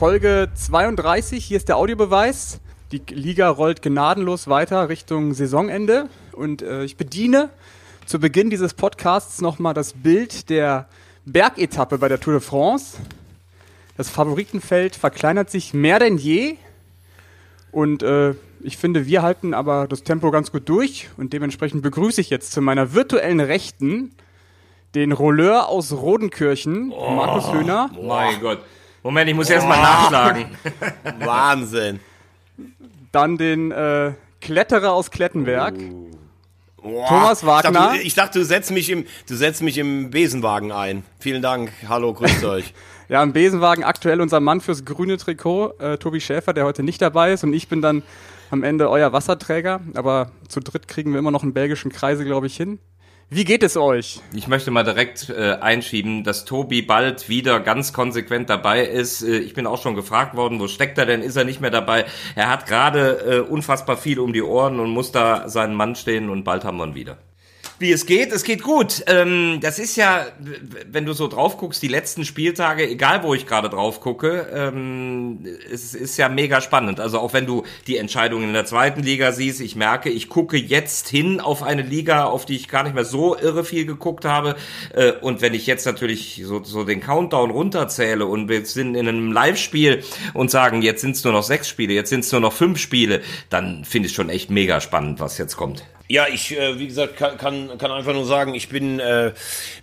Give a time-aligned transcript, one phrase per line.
[0.00, 1.44] Folge 32.
[1.44, 2.60] Hier ist der Audiobeweis.
[2.90, 6.08] Die Liga rollt gnadenlos weiter Richtung Saisonende.
[6.32, 7.50] Und äh, ich bediene
[8.06, 10.88] zu Beginn dieses Podcasts nochmal das Bild der
[11.26, 12.96] Bergetappe bei der Tour de France.
[13.98, 16.56] Das Favoritenfeld verkleinert sich mehr denn je.
[17.70, 21.10] Und äh, ich finde, wir halten aber das Tempo ganz gut durch.
[21.18, 24.14] Und dementsprechend begrüße ich jetzt zu meiner virtuellen Rechten
[24.94, 27.90] den Rolleur aus Rodenkirchen, oh, Markus Höhner.
[28.02, 28.60] Mein Gott.
[29.02, 29.52] Moment, ich muss oh.
[29.52, 30.46] erst mal nachschlagen.
[31.20, 32.00] Wahnsinn.
[33.12, 35.74] Dann den äh, Kletterer aus Klettenberg.
[35.76, 36.10] Uh.
[36.82, 37.04] Oh.
[37.06, 37.70] Thomas Wagner.
[37.70, 41.04] Ich dachte, ich dachte, du setzt mich im, du setzt mich im Besenwagen ein.
[41.18, 41.70] Vielen Dank.
[41.88, 42.72] Hallo, grüßt euch.
[43.08, 47.02] ja, im Besenwagen aktuell unser Mann fürs grüne Trikot, äh, Tobi Schäfer, der heute nicht
[47.02, 47.44] dabei ist.
[47.44, 48.02] Und ich bin dann
[48.50, 49.80] am Ende euer Wasserträger.
[49.94, 52.78] Aber zu dritt kriegen wir immer noch einen belgischen Kreise, glaube ich, hin.
[53.32, 54.20] Wie geht es euch?
[54.34, 59.22] Ich möchte mal direkt äh, einschieben, dass Tobi bald wieder ganz konsequent dabei ist.
[59.22, 61.22] Äh, ich bin auch schon gefragt worden, wo steckt er denn?
[61.22, 62.06] Ist er nicht mehr dabei?
[62.34, 66.28] Er hat gerade äh, unfassbar viel um die Ohren und muss da seinen Mann stehen
[66.28, 67.18] und bald haben wir ihn wieder
[67.80, 68.30] wie es geht.
[68.30, 69.02] Es geht gut.
[69.06, 70.26] Ähm, das ist ja,
[70.92, 75.46] wenn du so drauf guckst, die letzten Spieltage, egal wo ich gerade drauf gucke, ähm,
[75.72, 77.00] es ist ja mega spannend.
[77.00, 80.58] Also auch wenn du die Entscheidungen in der zweiten Liga siehst, ich merke, ich gucke
[80.58, 84.26] jetzt hin auf eine Liga, auf die ich gar nicht mehr so irre viel geguckt
[84.26, 84.56] habe.
[84.94, 89.08] Äh, und wenn ich jetzt natürlich so, so den Countdown runterzähle und wir sind in
[89.08, 92.42] einem Live-Spiel und sagen, jetzt sind es nur noch sechs Spiele, jetzt sind es nur
[92.42, 95.82] noch fünf Spiele, dann finde ich schon echt mega spannend, was jetzt kommt.
[96.10, 99.32] Ja, ich, äh, wie gesagt, kann, kann, kann einfach nur sagen, ich bin, äh,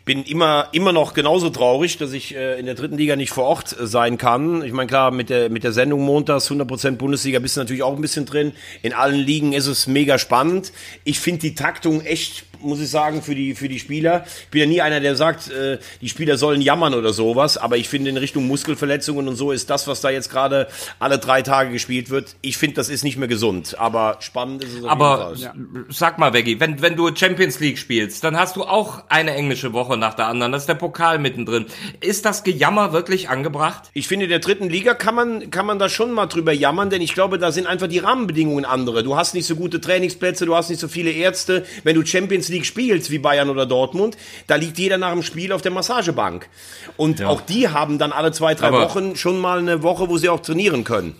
[0.03, 3.45] bin immer, immer noch genauso traurig, dass ich äh, in der dritten Liga nicht vor
[3.45, 4.61] Ort äh, sein kann.
[4.61, 7.95] Ich meine, klar, mit der, mit der Sendung montags 100% Bundesliga bist du natürlich auch
[7.95, 8.51] ein bisschen drin.
[8.81, 10.73] In allen Ligen ist es mega spannend.
[11.05, 14.25] Ich finde die Taktung echt muss ich sagen, für die, für die Spieler.
[14.43, 17.77] Ich bin ja nie einer, der sagt, äh, die Spieler sollen jammern oder sowas, aber
[17.77, 20.67] ich finde in Richtung Muskelverletzungen und so ist das, was da jetzt gerade
[20.99, 24.73] alle drei Tage gespielt wird, ich finde, das ist nicht mehr gesund, aber spannend ist
[24.73, 25.55] es auf aber, jeden Fall.
[25.77, 25.85] Ja.
[25.89, 29.73] Sag mal, Veggie, wenn, wenn du Champions League spielst, dann hast du auch eine englische
[29.73, 31.65] Woche nach der anderen, das ist der Pokal mittendrin.
[31.99, 33.89] Ist das Gejammer wirklich angebracht?
[33.93, 36.89] Ich finde, in der dritten Liga kann man, kann man da schon mal drüber jammern,
[36.89, 39.03] denn ich glaube, da sind einfach die Rahmenbedingungen andere.
[39.03, 41.65] Du hast nicht so gute Trainingsplätze, du hast nicht so viele Ärzte.
[41.83, 44.17] Wenn du Champions Champions League spielst, wie Bayern oder Dortmund,
[44.47, 46.49] da liegt jeder nach dem Spiel auf der Massagebank.
[46.95, 47.27] Und ja.
[47.27, 50.29] auch die haben dann alle zwei, drei aber Wochen schon mal eine Woche, wo sie
[50.29, 51.15] auch trainieren können.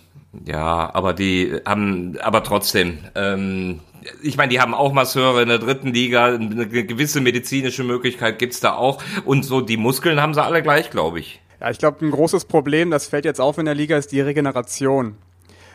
[0.45, 3.79] Ja, aber die haben, aber trotzdem, ähm,
[4.21, 8.59] ich meine, die haben auch Masseure in der dritten Liga, eine gewisse medizinische Möglichkeit gibt's
[8.59, 9.01] da auch.
[9.25, 11.41] Und so die Muskeln haben sie alle gleich, glaube ich.
[11.59, 14.21] Ja, ich glaube, ein großes Problem, das fällt jetzt auf in der Liga, ist die
[14.21, 15.17] Regeneration.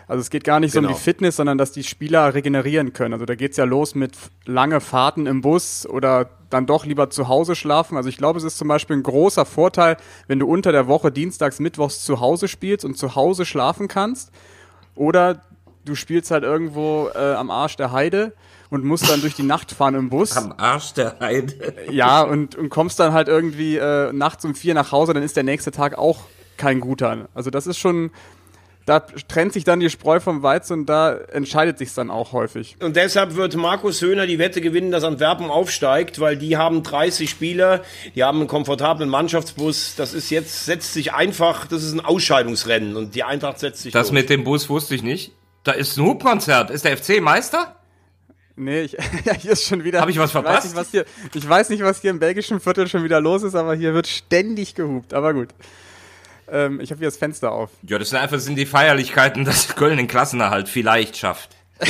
[0.08, 0.82] Also es geht gar nicht genau.
[0.82, 1.04] so um die genau.
[1.04, 3.14] Fitness, sondern dass die Spieler regenerieren können.
[3.14, 4.12] Also da geht's ja los mit
[4.44, 7.96] lange Fahrten im Bus oder dann doch lieber zu Hause schlafen.
[7.96, 9.96] Also ich glaube, es ist zum Beispiel ein großer Vorteil,
[10.26, 14.32] wenn du unter der Woche dienstags, mittwochs zu Hause spielst und zu Hause schlafen kannst.
[14.94, 15.42] Oder
[15.84, 18.32] du spielst halt irgendwo äh, am Arsch der Heide
[18.70, 20.36] und musst dann durch die Nacht fahren im Bus.
[20.36, 21.74] Am Arsch der Heide.
[21.90, 25.36] Ja, und, und kommst dann halt irgendwie äh, nachts um vier nach Hause, dann ist
[25.36, 26.20] der nächste Tag auch
[26.56, 27.28] kein guter.
[27.34, 28.10] Also das ist schon,
[28.86, 32.76] da trennt sich dann die Spreu vom Weizen und da entscheidet sich dann auch häufig.
[32.80, 37.30] Und deshalb wird Markus Höhner die Wette gewinnen, dass Antwerpen aufsteigt, weil die haben 30
[37.30, 37.82] Spieler,
[38.14, 39.94] die haben einen komfortablen Mannschaftsbus.
[39.96, 43.92] Das ist jetzt, setzt sich einfach, das ist ein Ausscheidungsrennen und die Eintracht setzt sich
[43.92, 44.20] Das durch.
[44.20, 45.32] mit dem Bus wusste ich nicht.
[45.64, 46.70] Da ist ein Hubkonzert.
[46.70, 47.76] Ist der FC Meister?
[48.56, 48.92] Nee, ich,
[49.24, 50.00] ja, hier ist schon wieder.
[50.00, 50.66] Habe ich was verpasst?
[50.66, 51.04] Ich weiß, nicht, was hier,
[51.34, 54.06] ich weiß nicht, was hier im belgischen Viertel schon wieder los ist, aber hier wird
[54.08, 55.14] ständig gehupt.
[55.14, 55.48] Aber gut.
[56.52, 57.70] Ähm, ich habe hier das Fenster auf.
[57.82, 61.56] Ja, das sind einfach sind die Feierlichkeiten, dass Köln den Klassenerhalt vielleicht schafft.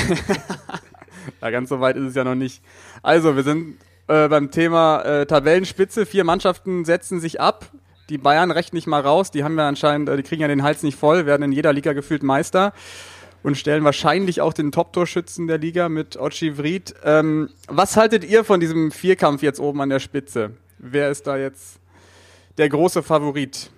[1.43, 2.63] ja, ganz so weit ist es ja noch nicht.
[3.03, 6.07] Also, wir sind äh, beim Thema äh, Tabellenspitze.
[6.07, 7.67] Vier Mannschaften setzen sich ab.
[8.09, 9.31] Die Bayern rechnen nicht mal raus.
[9.31, 11.73] Die haben ja anscheinend, äh, die kriegen ja den Hals nicht voll, werden in jeder
[11.73, 12.73] Liga gefühlt Meister
[13.43, 16.95] und stellen wahrscheinlich auch den Top-Torschützen der Liga mit Ochi Vried.
[17.05, 20.53] Ähm, was haltet ihr von diesem Vierkampf jetzt oben an der Spitze?
[20.79, 21.81] Wer ist da jetzt
[22.59, 23.71] der große Favorit?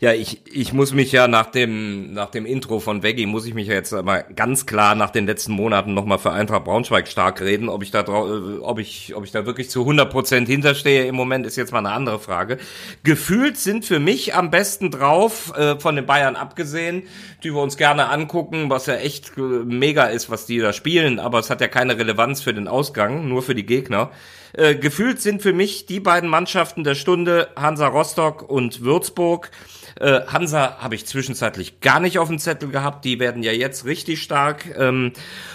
[0.00, 3.54] Ja, ich, ich muss mich ja nach dem, nach dem Intro von Veggie, muss ich
[3.54, 7.40] mich ja jetzt mal ganz klar nach den letzten Monaten nochmal für Eintracht Braunschweig stark
[7.40, 7.68] reden.
[7.68, 11.14] Ob ich da, äh, ob ich, ob ich da wirklich zu 100 Prozent hinterstehe im
[11.14, 12.58] Moment ist jetzt mal eine andere Frage.
[13.04, 17.04] Gefühlt sind für mich am besten drauf, äh, von den Bayern abgesehen,
[17.42, 21.18] die wir uns gerne angucken, was ja echt äh, mega ist, was die da spielen,
[21.18, 24.10] aber es hat ja keine Relevanz für den Ausgang, nur für die Gegner.
[24.52, 29.50] Äh, gefühlt sind für mich die beiden Mannschaften der Stunde Hansa Rostock und Würzburg.
[29.98, 33.04] Äh, Hansa habe ich zwischenzeitlich gar nicht auf dem Zettel gehabt.
[33.04, 34.66] Die werden ja jetzt richtig stark.
[34.78, 35.12] Ähm,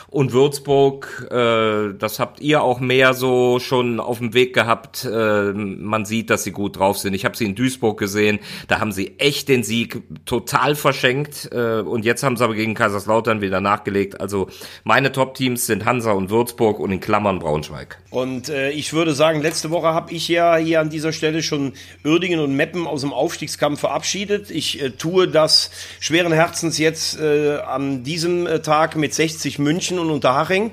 [0.10, 5.04] und Würzburg, äh, das habt ihr auch mehr so schon auf dem Weg gehabt.
[5.04, 7.14] Äh, man sieht, dass sie gut drauf sind.
[7.14, 8.40] Ich habe sie in Duisburg gesehen.
[8.70, 11.50] Da haben sie echt den Sieg total verschenkt.
[11.52, 14.22] Äh, und jetzt haben sie aber gegen Kaiserslautern wieder nachgelegt.
[14.22, 14.48] Also
[14.86, 17.98] meine Top-Teams sind Hansa und Würzburg und in Klammern Braunschweig.
[18.10, 21.74] Und äh, ich würde sagen, letzte Woche habe ich ja hier an dieser Stelle schon
[22.06, 24.52] Uerdingen und Meppen aus dem Aufstiegskampf verabschiedet.
[24.52, 25.70] Ich äh, tue das
[26.00, 30.72] schweren Herzens jetzt äh, an diesem äh, Tag mit 60 München und Unterhaching.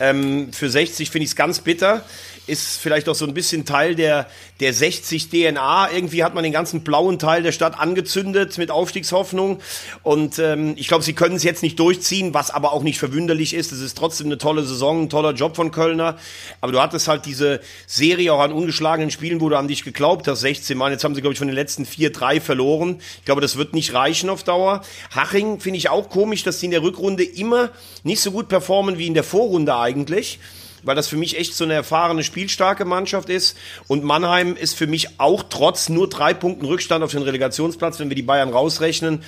[0.00, 2.04] Ähm, für 60 finde ich es ganz bitter
[2.46, 4.26] ist vielleicht auch so ein bisschen Teil der,
[4.60, 5.90] der 60 DNA.
[5.92, 9.60] Irgendwie hat man den ganzen blauen Teil der Stadt angezündet mit Aufstiegshoffnung.
[10.02, 13.54] Und ähm, ich glaube, sie können es jetzt nicht durchziehen, was aber auch nicht verwunderlich
[13.54, 13.72] ist.
[13.72, 16.18] Es ist trotzdem eine tolle Saison, ein toller Job von Kölner.
[16.60, 20.28] Aber du hattest halt diese Serie auch an ungeschlagenen Spielen, wo du an dich geglaubt
[20.28, 20.92] hast, 16 Mal.
[20.92, 23.00] Jetzt haben sie, glaube ich, von den letzten vier, drei verloren.
[23.18, 24.82] Ich glaube, das wird nicht reichen auf Dauer.
[25.14, 27.70] Haching finde ich auch komisch, dass sie in der Rückrunde immer
[28.02, 30.38] nicht so gut performen wie in der Vorrunde eigentlich
[30.84, 33.56] weil das für mich echt so eine erfahrene, spielstarke Mannschaft ist.
[33.88, 38.08] Und Mannheim ist für mich auch trotz nur drei Punkten Rückstand auf den Relegationsplatz, wenn
[38.08, 39.22] wir die Bayern rausrechnen.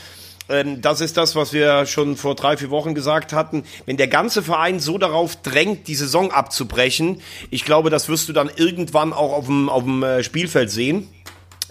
[0.48, 3.64] Ähm, das ist das, was wir schon vor drei, vier Wochen gesagt hatten.
[3.84, 7.20] Wenn der ganze Verein so darauf drängt, die Saison abzubrechen,
[7.50, 11.08] ich glaube, das wirst du dann irgendwann auch auf dem, auf dem äh, Spielfeld sehen.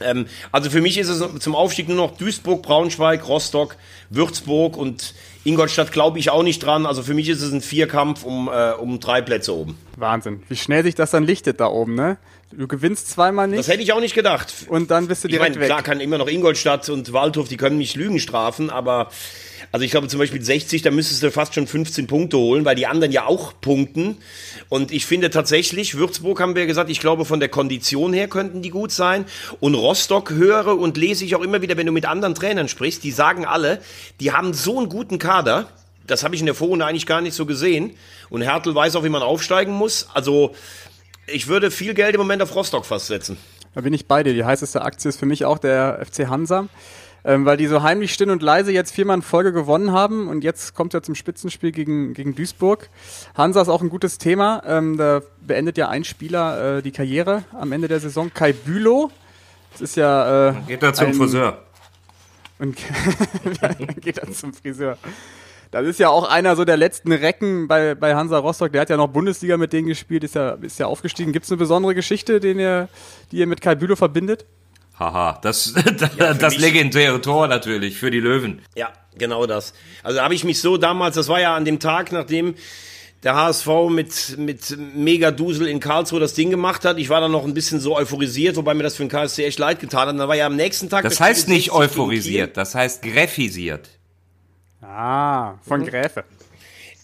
[0.01, 3.77] Ähm, also für mich ist es zum Aufstieg nur noch Duisburg, Braunschweig, Rostock,
[4.09, 5.13] Würzburg und
[5.43, 6.85] Ingolstadt glaube ich auch nicht dran.
[6.85, 9.77] Also für mich ist es ein Vierkampf um, äh, um drei Plätze oben.
[9.95, 10.43] Wahnsinn.
[10.49, 12.17] Wie schnell sich das dann lichtet da oben, ne?
[12.51, 13.59] Du gewinnst zweimal nicht.
[13.59, 14.53] Das hätte ich auch nicht gedacht.
[14.69, 15.67] Und dann bist du direkt ich mein, weg.
[15.67, 19.09] Klar kann immer noch Ingolstadt und Waldhof, die können mich Lügen strafen, aber
[19.75, 22.77] also ich glaube zum Beispiel 60, da müsstest du fast schon 15 Punkte holen, weil
[22.77, 24.15] die anderen ja auch punkten.
[24.69, 28.61] Und ich finde tatsächlich, Würzburg haben wir gesagt, ich glaube von der Kondition her könnten
[28.61, 29.25] die gut sein.
[29.59, 33.03] Und Rostock höre und lese ich auch immer wieder, wenn du mit anderen Trainern sprichst,
[33.03, 33.81] die sagen alle,
[34.21, 35.67] die haben so einen guten Kader.
[36.07, 37.97] Das habe ich in der Vorrunde eigentlich gar nicht so gesehen.
[38.29, 40.07] Und Hertel weiß auch, wie man aufsteigen muss.
[40.13, 40.55] Also
[41.27, 43.35] ich würde viel Geld im Moment auf Rostock fast setzen.
[43.73, 44.33] Da bin ich bei dir.
[44.33, 46.69] Die heißeste Aktie ist für mich auch der FC Hansa
[47.25, 50.43] ähm, weil die so heimlich still und leise jetzt viermal in Folge gewonnen haben und
[50.43, 52.89] jetzt kommt ja zum Spitzenspiel gegen, gegen Duisburg.
[53.35, 54.61] Hansa ist auch ein gutes Thema.
[54.65, 58.31] Ähm, da beendet ja ein Spieler äh, die Karriere am Ende der Saison.
[58.31, 59.09] Kai Bülow.
[59.71, 60.49] Das ist ja.
[60.49, 61.57] Äh, dann geht er zum ein, Friseur.
[62.59, 62.77] Und
[64.01, 64.97] geht er zum Friseur.
[65.71, 68.71] Das ist ja auch einer so der letzten Recken bei, bei Hansa Rostock.
[68.71, 71.33] Der hat ja noch Bundesliga mit denen gespielt, ist ja, ist ja aufgestiegen.
[71.33, 72.87] Gibt es eine besondere Geschichte, den ihr,
[73.31, 74.45] die ihr mit Kai Bülow verbindet?
[74.99, 75.73] Haha, das,
[76.17, 78.61] ja, das legendäre Tor natürlich für die Löwen.
[78.75, 79.73] Ja, genau das.
[80.03, 82.55] Also habe ich mich so damals, das war ja an dem Tag, nachdem
[83.23, 86.99] der HSV mit, mit mega Dusel in Karlsruhe das Ding gemacht hat.
[86.99, 89.59] Ich war dann noch ein bisschen so euphorisiert, wobei mir das für den KSC echt
[89.59, 90.19] leid getan hat.
[90.19, 91.03] Dann war ja am nächsten Tag.
[91.03, 93.89] Das heißt nicht euphorisiert, das heißt gräfisiert.
[94.81, 95.87] Ah, von mhm.
[95.87, 96.23] Gräfe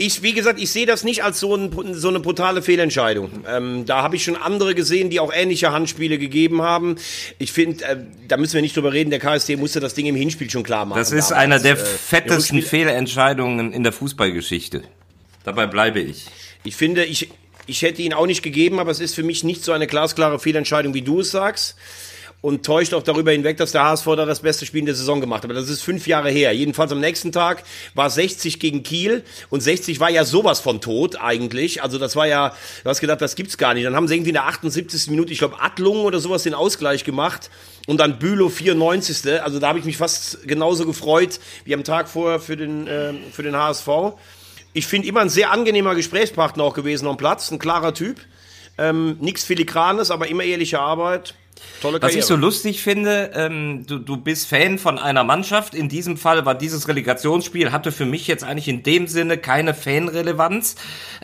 [0.01, 3.45] ich, wie gesagt, ich sehe das nicht als so, ein, so eine brutale Fehlentscheidung.
[3.47, 6.95] Ähm, da habe ich schon andere gesehen, die auch ähnliche Handspiele gegeben haben.
[7.37, 10.15] Ich finde, äh, da müssen wir nicht drüber reden, der KST musste das Ding im
[10.15, 10.97] Hinspiel schon klar machen.
[10.97, 14.81] Das ist einer der äh, fettesten Fehlentscheidungen in der Fußballgeschichte.
[15.43, 16.25] Dabei bleibe ich.
[16.63, 17.29] Ich finde, ich,
[17.67, 20.39] ich hätte ihn auch nicht gegeben, aber es ist für mich nicht so eine glasklare
[20.39, 21.75] Fehlentscheidung, wie du es sagst
[22.41, 25.21] und täuscht auch darüber hinweg, dass der HSV da das beste Spiel in der Saison
[25.21, 25.51] gemacht hat.
[25.51, 26.51] Aber das ist fünf Jahre her.
[26.53, 31.17] Jedenfalls am nächsten Tag war 60 gegen Kiel und 60 war ja sowas von tot
[31.21, 31.83] eigentlich.
[31.83, 33.85] Also das war ja, du hast gedacht, das gibt's gar nicht.
[33.85, 35.07] Dann haben sie irgendwie in der 78.
[35.11, 37.51] Minute, ich glaube, Adlung oder sowas den Ausgleich gemacht
[37.85, 39.41] und dann Bülow 94.
[39.43, 43.13] Also da habe ich mich fast genauso gefreut wie am Tag vorher für den, äh,
[43.31, 43.87] für den HSV.
[44.73, 48.21] Ich finde immer ein sehr angenehmer Gesprächspartner auch gewesen am Platz, ein klarer Typ.
[48.77, 51.35] Ähm, Nichts Filigranes, aber immer ehrliche Arbeit.
[51.81, 52.17] Tolle Karriere.
[52.17, 55.73] Was ich so lustig finde, ähm, du, du bist Fan von einer Mannschaft.
[55.73, 59.73] In diesem Fall war dieses Relegationsspiel, hatte für mich jetzt eigentlich in dem Sinne keine
[59.73, 60.75] Fanrelevanz.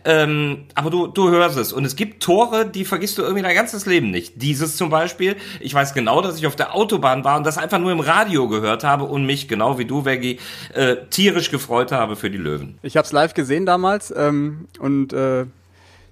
[0.05, 1.73] Ähm, aber du, du hörst es.
[1.73, 4.41] Und es gibt Tore, die vergisst du irgendwie dein ganzes Leben nicht.
[4.41, 5.35] Dieses zum Beispiel.
[5.59, 8.47] Ich weiß genau, dass ich auf der Autobahn war und das einfach nur im Radio
[8.47, 10.39] gehört habe und mich, genau wie du, Veggie,
[10.73, 12.77] äh, tierisch gefreut habe für die Löwen.
[12.83, 15.45] Ich habe es live gesehen damals ähm, und äh,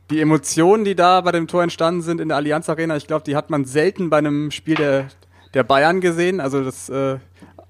[0.10, 3.24] die Emotionen, die da bei dem Tor entstanden sind in der Allianz Arena, ich glaube,
[3.26, 5.08] die hat man selten bei einem Spiel der,
[5.54, 6.40] der Bayern gesehen.
[6.40, 7.18] Also das, äh,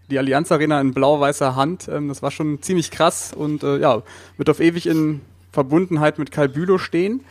[0.10, 4.04] die Allianz Arena in blau-weißer Hand, ähm, das war schon ziemlich krass und äh, ja,
[4.38, 7.24] wird auf ewig in Verbundenheit mit Kai Bülow stehen.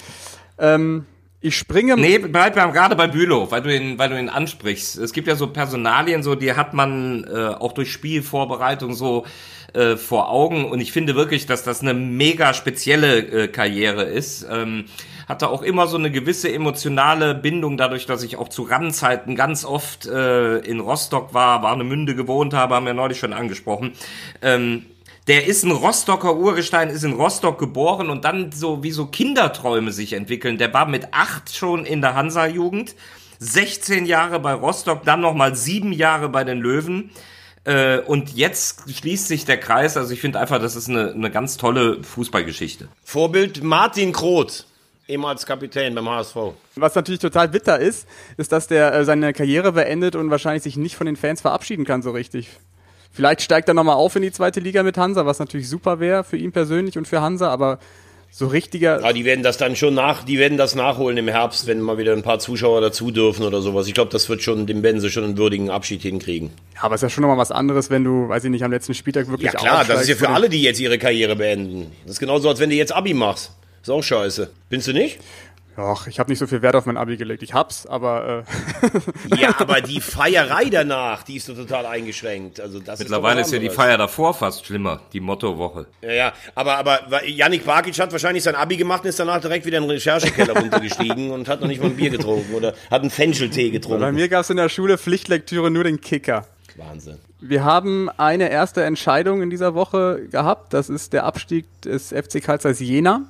[0.59, 1.07] Ähm,
[1.41, 1.95] ich springe.
[1.97, 4.97] Nee, bleib gerade bei Bülow, weil du ihn, weil du ihn ansprichst.
[4.97, 9.27] Es gibt ja so Personalien, so die hat man äh, auch durch Spielvorbereitung so
[9.75, 14.47] äh, vor Augen und ich finde wirklich, dass das eine mega spezielle äh, Karriere ist.
[14.51, 14.87] Ähm,
[15.29, 19.65] hatte auch immer so eine gewisse emotionale Bindung dadurch, dass ich auch zu Randzeiten ganz
[19.65, 23.93] oft äh, in Rostock war, Warnemünde gewohnt habe, haben wir neulich schon angesprochen.
[24.43, 24.85] Ähm,
[25.27, 29.91] der ist ein Rostocker Urgestein, ist in Rostock geboren und dann so wie so Kinderträume
[29.91, 30.59] sich entwickeln.
[30.59, 32.95] Der war mit acht schon in der Hansa-Jugend,
[33.39, 37.11] 16 Jahre bei Rostock, dann nochmal sieben Jahre bei den Löwen.
[37.65, 39.97] Äh, und jetzt schließt sich der Kreis.
[39.97, 42.89] Also ich finde einfach, das ist eine, eine ganz tolle Fußballgeschichte.
[43.05, 44.67] Vorbild Martin Kroth,
[45.09, 46.37] ehemals Kapitän beim HSV.
[46.77, 48.07] Was natürlich total bitter ist,
[48.37, 51.85] ist, dass der äh, seine Karriere beendet und wahrscheinlich sich nicht von den Fans verabschieden
[51.85, 52.51] kann so richtig.
[53.13, 56.25] Vielleicht steigt er nochmal auf in die zweite Liga mit Hansa, was natürlich super wäre
[56.25, 57.79] für ihn persönlich und für Hansa, aber
[58.37, 59.01] so richtiger.
[59.01, 61.99] Ja, die werden das dann schon nach, die werden das nachholen im Herbst, wenn mal
[61.99, 63.87] wieder ein paar Zuschauer dazu dürfen oder sowas.
[63.87, 66.51] Ich glaube, das wird schon, dem werden sie schon einen würdigen Abschied hinkriegen.
[66.75, 68.73] Ja, aber es ist ja schon nochmal was anderes, wenn du, weiß ich nicht, am
[68.73, 71.93] letzten Spieltag wirklich Ja klar, das ist ja für alle, die jetzt ihre Karriere beenden.
[72.03, 73.53] Das ist genauso, als wenn du jetzt Abi machst.
[73.83, 74.51] Ist auch scheiße.
[74.69, 75.21] Findest du nicht?
[75.77, 77.43] Ach, ich habe nicht so viel Wert auf mein Abi gelegt.
[77.43, 78.45] Ich hab's, aber
[79.33, 82.61] äh ja, aber die Feierei danach, die ist so total eingeschränkt.
[82.61, 85.87] Also das mittlerweile ist, ist ja die Feier davor fast schlimmer, die Mottowoche.
[86.03, 89.67] Ja, ja, aber aber Yannick Barkic hat wahrscheinlich sein Abi gemacht und ist danach direkt
[89.67, 93.01] wieder in den Recherchekeller runtergestiegen und hat noch nicht mal ein Bier getrunken oder hat
[93.01, 94.01] einen Fencheltee getrunken.
[94.01, 96.47] Bei mir gab's in der Schule Pflichtlektüre nur den Kicker.
[96.77, 97.19] Wahnsinn.
[97.41, 100.73] Wir haben eine erste Entscheidung in dieser Woche gehabt.
[100.73, 103.23] Das ist der Abstieg des FC Karl Zeiss Jena.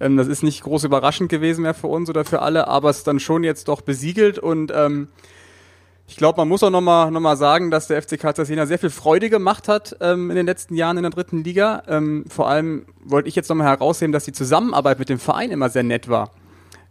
[0.00, 2.98] Ähm, das ist nicht groß überraschend gewesen mehr für uns oder für alle, aber es
[2.98, 5.08] ist dann schon jetzt doch besiegelt und ähm,
[6.10, 8.66] ich glaube, man muss auch nochmal noch mal sagen, dass der FC Karl Zeiss Jena
[8.66, 11.84] sehr viel Freude gemacht hat ähm, in den letzten Jahren in der dritten Liga.
[11.86, 15.68] Ähm, vor allem wollte ich jetzt nochmal herausheben, dass die Zusammenarbeit mit dem Verein immer
[15.68, 16.32] sehr nett war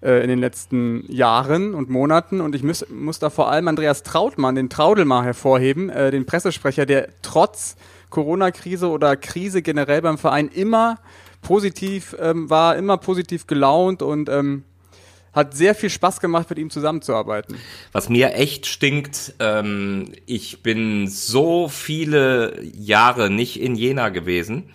[0.02, 2.40] äh, in den letzten Jahren und Monaten.
[2.40, 6.26] Und ich muss, muss da vor allem Andreas Trautmann, den Traudel mal hervorheben, äh, den
[6.26, 7.76] Pressesprecher, der trotz
[8.10, 10.98] Corona-Krise oder Krise generell beim Verein immer
[11.42, 14.64] positiv ähm, war, immer positiv gelaunt und ähm,
[15.34, 17.56] hat sehr viel Spaß gemacht, mit ihm zusammenzuarbeiten.
[17.92, 24.72] Was mir echt stinkt, ähm, ich bin so viele Jahre nicht in Jena gewesen.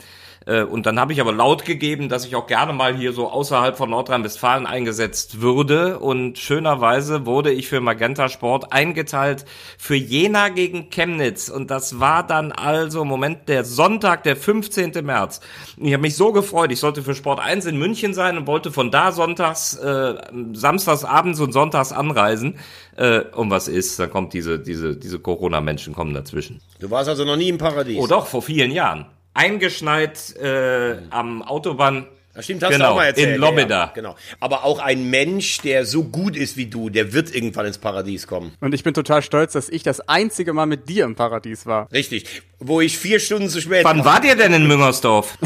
[0.46, 3.28] Äh, und dann habe ich aber laut gegeben, dass ich auch gerne mal hier so
[3.28, 5.98] außerhalb von Nordrhein-Westfalen eingesetzt würde.
[5.98, 9.44] Und schönerweise wurde ich für Magenta Sport eingeteilt
[9.78, 11.48] für Jena gegen Chemnitz.
[11.48, 14.92] Und das war dann also, Moment, der Sonntag, der 15.
[15.04, 15.40] März.
[15.76, 16.72] Ich habe mich so gefreut.
[16.72, 20.14] Ich sollte für Sport 1 in München sein und wollte von da sonntags, äh,
[20.52, 22.58] samstags abends und sonntags anreisen.
[22.96, 23.98] Äh, und was ist?
[23.98, 26.60] Dann kommt diese, diese, diese Corona-Menschen kommen dazwischen.
[26.80, 27.98] Du warst also noch nie im Paradies.
[27.98, 32.06] Oh doch, vor vielen Jahren eingeschneit äh, am Autobahn.
[32.34, 33.36] Das stimmt, hast genau, du auch mal erzählt.
[33.36, 33.84] In Lobeda.
[33.84, 34.16] Ja, genau.
[34.40, 38.26] Aber auch ein Mensch, der so gut ist wie du, der wird irgendwann ins Paradies
[38.26, 38.54] kommen.
[38.60, 41.90] Und ich bin total stolz, dass ich das einzige Mal mit dir im Paradies war.
[41.92, 42.42] Richtig.
[42.58, 45.38] Wo ich vier Stunden zu spät Wann war dir denn in Müngersdorf?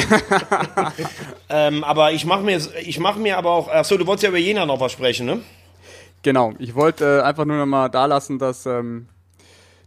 [1.50, 4.38] ähm, aber ich mache mir, ich mache mir aber auch, achso, du wolltest ja über
[4.38, 5.40] Jena noch was sprechen, ne?
[6.23, 6.54] Genau.
[6.59, 9.09] Ich wollte äh, einfach nur noch mal da lassen, dass ähm,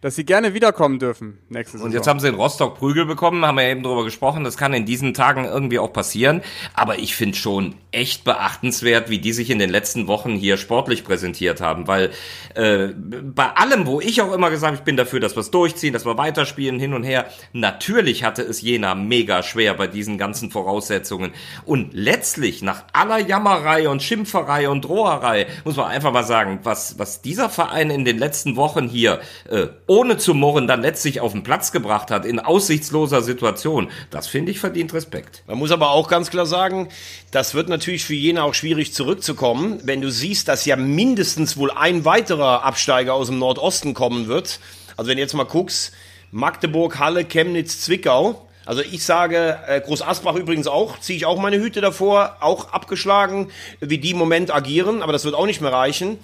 [0.02, 1.88] dass sie gerne wiederkommen dürfen nächste Saison.
[1.88, 4.44] Und jetzt haben sie in Rostock Prügel bekommen, haben wir eben drüber gesprochen.
[4.44, 6.42] Das kann in diesen Tagen irgendwie auch passieren.
[6.74, 11.04] Aber ich finde schon echt beachtenswert, wie die sich in den letzten Wochen hier sportlich
[11.04, 11.88] präsentiert haben.
[11.88, 12.10] Weil
[12.56, 15.52] äh, bei allem, wo ich auch immer gesagt habe, ich bin dafür, dass wir es
[15.52, 17.28] durchziehen, dass wir weiterspielen, hin und her.
[17.54, 21.32] Natürlich hatte es Jena mega schwer bei diesen ganzen Voraussetzungen.
[21.64, 26.98] Und letztlich, nach aller Jammerei und Schimpferei und Droherei, muss man einfach mal sagen, was,
[26.98, 31.34] was dieser Verein in den letzten Wochen hier äh, ohne zu murren dann letztlich auf
[31.34, 35.44] den Platz gebracht hat in aussichtsloser Situation, das finde ich verdient Respekt.
[35.48, 36.88] Man muss aber auch ganz klar sagen,
[37.32, 41.72] das wird natürlich für Jena auch schwierig zurückzukommen, wenn du siehst, dass ja mindestens wohl
[41.72, 44.62] ein weiterer Absteiger aus dem Nordosten kommen wird.
[44.96, 45.92] Also wenn du jetzt mal guckst,
[46.32, 51.38] Magdeburg, Halle, Chemnitz, Zwickau, also ich sage, äh, Groß Asbach übrigens auch, ziehe ich auch
[51.38, 55.60] meine Hüte davor, auch abgeschlagen, wie die im Moment agieren, aber das wird auch nicht
[55.60, 56.18] mehr reichen.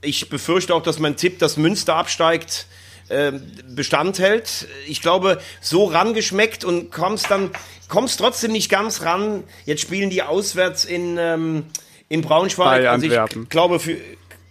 [0.00, 2.66] Ich befürchte auch, dass mein Tipp, dass Münster absteigt,
[3.10, 4.66] ähm, Bestand hält.
[4.86, 7.50] Ich glaube, so rangeschmeckt und kommst dann,
[7.88, 9.44] kommst trotzdem nicht ganz ran.
[9.66, 11.64] Jetzt spielen die auswärts in, ähm,
[12.08, 12.82] in Braunschweig.
[12.82, 13.96] Bei also ich glaube, für,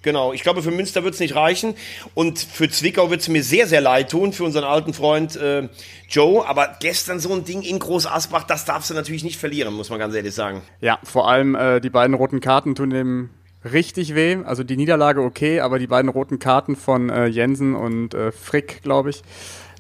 [0.02, 1.76] Genau, ich glaube, für Münster wird es nicht reichen.
[2.14, 5.68] Und für Zwickau wird es mir sehr, sehr leid tun, für unseren alten Freund äh,
[6.10, 6.48] Joe.
[6.48, 9.90] Aber gestern so ein Ding in Groß Asbach, das darfst du natürlich nicht verlieren, muss
[9.90, 10.62] man ganz ehrlich sagen.
[10.80, 13.30] Ja, vor allem äh, die beiden roten Karten tun dem
[13.64, 14.38] richtig weh.
[14.44, 18.82] Also die Niederlage okay, aber die beiden roten Karten von äh, Jensen und äh, Frick,
[18.84, 19.24] glaube ich,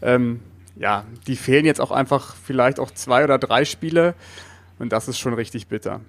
[0.01, 0.41] ähm,
[0.75, 4.15] ja, die fehlen jetzt auch einfach vielleicht auch zwei oder drei Spiele
[4.79, 6.01] und das ist schon richtig bitter.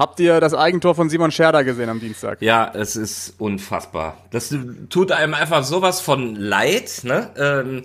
[0.00, 2.40] Habt ihr das Eigentor von Simon Scherder gesehen am Dienstag?
[2.40, 4.16] Ja, es ist unfassbar.
[4.30, 4.48] Das
[4.88, 7.02] tut einem einfach sowas von leid.
[7.02, 7.28] Ne?
[7.36, 7.82] Ähm,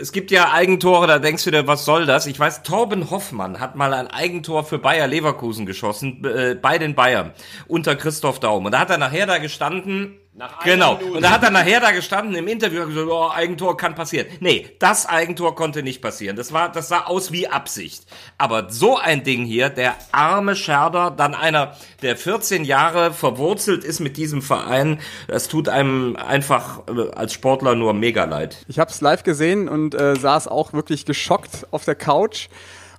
[0.00, 2.26] es gibt ja Eigentore, da denkst du dir, was soll das?
[2.26, 6.94] Ich weiß, Torben Hoffmann hat mal ein Eigentor für Bayer Leverkusen geschossen, äh, bei den
[6.94, 7.32] Bayern,
[7.66, 8.66] unter Christoph Daum.
[8.66, 10.16] Und da hat er nachher da gestanden,
[10.64, 10.96] genau.
[10.96, 11.16] Minute.
[11.16, 14.26] Und da hat er nachher da gestanden im Interview und gesagt, oh, Eigentor kann passieren.
[14.40, 16.36] Nee, das Eigentor konnte nicht passieren.
[16.36, 18.04] Das war, das sah aus wie Absicht.
[18.38, 24.00] Aber so ein Ding hier, der arme Scherder, dann einer, der 14 Jahre verwurzelt ist
[24.00, 28.64] mit diesem Verein, das tut einem einfach äh, als Sportler nur mega leid.
[28.68, 32.48] Ich habe es live gesehen und äh, saß auch wirklich geschockt auf der Couch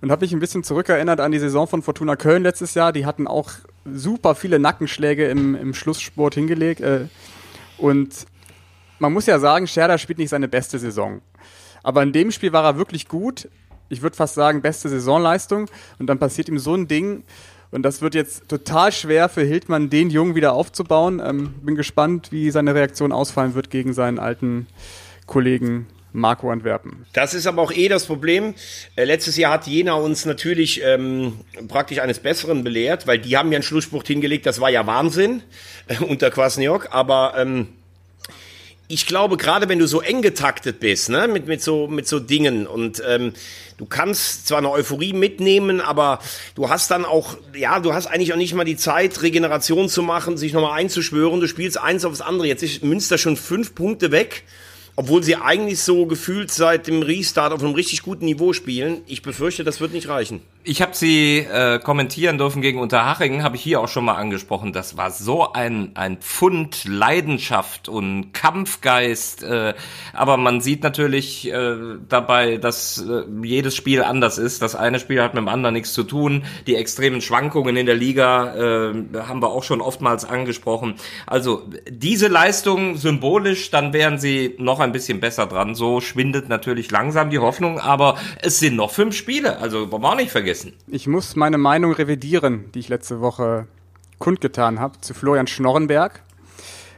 [0.01, 2.91] und habe mich ein bisschen zurückerinnert an die Saison von Fortuna Köln letztes Jahr.
[2.91, 3.51] Die hatten auch
[3.85, 6.81] super viele Nackenschläge im, im Schlusssport hingelegt.
[6.81, 7.07] Äh,
[7.77, 8.25] und
[8.99, 11.21] man muss ja sagen, Scherder spielt nicht seine beste Saison.
[11.83, 13.49] Aber in dem Spiel war er wirklich gut.
[13.89, 15.67] Ich würde fast sagen, beste Saisonleistung.
[15.99, 17.23] Und dann passiert ihm so ein Ding.
[17.71, 21.21] Und das wird jetzt total schwer für Hildmann, den Jungen wieder aufzubauen.
[21.23, 24.67] Ähm, bin gespannt, wie seine Reaktion ausfallen wird gegen seinen alten
[25.25, 27.05] Kollegen Marco Antwerpen.
[27.13, 28.53] Das ist aber auch eh das Problem.
[28.95, 33.51] Äh, letztes Jahr hat Jena uns natürlich ähm, praktisch eines Besseren belehrt, weil die haben
[33.51, 35.43] ja einen Schlussspruch hingelegt, das war ja Wahnsinn
[35.87, 37.67] äh, unter Kwasniok, aber ähm,
[38.91, 42.19] ich glaube, gerade wenn du so eng getaktet bist, ne, mit, mit, so, mit so
[42.19, 43.31] Dingen und ähm,
[43.77, 46.19] du kannst zwar eine Euphorie mitnehmen, aber
[46.55, 50.03] du hast dann auch, ja, du hast eigentlich auch nicht mal die Zeit, Regeneration zu
[50.03, 51.39] machen, sich nochmal einzuschwören.
[51.39, 52.47] Du spielst eins aufs andere.
[52.47, 54.43] Jetzt ist Münster schon fünf Punkte weg
[55.01, 59.01] obwohl sie eigentlich so gefühlt seit dem Restart auf einem richtig guten Niveau spielen.
[59.07, 60.41] Ich befürchte, das wird nicht reichen.
[60.63, 64.73] Ich habe sie äh, kommentieren dürfen gegen Unterhachingen, habe ich hier auch schon mal angesprochen.
[64.73, 69.41] Das war so ein, ein Pfund Leidenschaft und Kampfgeist.
[69.41, 69.73] Äh,
[70.13, 71.77] aber man sieht natürlich äh,
[72.07, 74.61] dabei, dass äh, jedes Spiel anders ist.
[74.61, 76.43] Das eine Spiel hat mit dem anderen nichts zu tun.
[76.67, 80.93] Die extremen Schwankungen in der Liga äh, haben wir auch schon oftmals angesprochen.
[81.25, 85.75] Also diese Leistung symbolisch, dann wären sie noch ein bisschen besser dran.
[85.75, 89.57] So schwindet natürlich langsam die Hoffnung, aber es sind noch fünf Spiele.
[89.57, 90.73] Also wollen wir auch nicht vergessen vergessen.
[90.87, 93.67] Ich muss meine Meinung revidieren, die ich letzte Woche
[94.19, 96.23] kundgetan habe, zu Florian Schnorrenberg.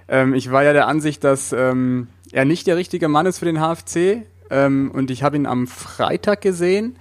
[0.07, 3.45] Ähm, ich war ja der Ansicht, dass ähm, er nicht der richtige Mann ist für
[3.45, 4.25] den HFC.
[4.49, 6.97] Ähm, und ich habe ihn am Freitag gesehen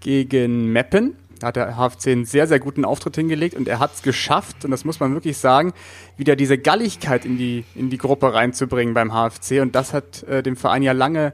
[0.00, 1.16] gegen Meppen.
[1.40, 4.64] Da hat der HFC einen sehr, sehr guten Auftritt hingelegt und er hat es geschafft,
[4.64, 5.72] und das muss man wirklich sagen,
[6.18, 9.62] wieder diese Galligkeit in die, in die Gruppe reinzubringen beim HFC.
[9.62, 11.32] Und das hat äh, dem Verein ja lange,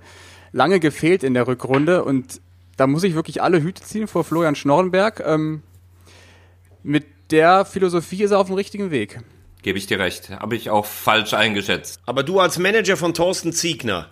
[0.53, 2.05] lange gefehlt in der Rückrunde.
[2.05, 2.40] Und
[2.77, 5.23] da muss ich wirklich alle Hüte ziehen vor Florian Schnorrenberg.
[5.27, 5.62] Ähm,
[6.85, 9.21] mit der Philosophie ist er auf dem richtigen Weg.
[9.62, 10.31] Gebe ich dir recht.
[10.31, 12.01] Habe ich auch falsch eingeschätzt.
[12.07, 14.09] Aber du als Manager von Thorsten Ziegner,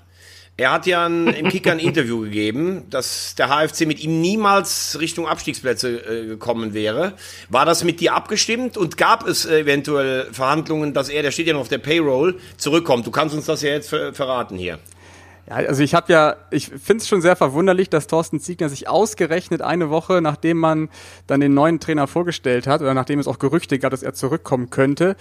[0.57, 4.97] er hat ja ein, im Kicker ein Interview gegeben, dass der HFC mit ihm niemals
[5.01, 7.15] Richtung Abstiegsplätze äh, gekommen wäre.
[7.49, 11.55] War das mit dir abgestimmt und gab es eventuell Verhandlungen, dass er, der steht ja
[11.55, 13.05] noch auf der Payroll, zurückkommt?
[13.05, 14.79] Du kannst uns das ja jetzt ver verraten hier.
[15.49, 18.89] Ja, also ich habe ja, ich finde es schon sehr verwunderlich, dass Thorsten Ziegner sich
[18.89, 20.89] ausgerechnet eine Woche, nachdem man
[21.27, 24.71] dann den neuen Trainer vorgestellt hat oder nachdem es auch Gerüchte gab, dass er zurückkommen
[24.71, 25.17] könnte,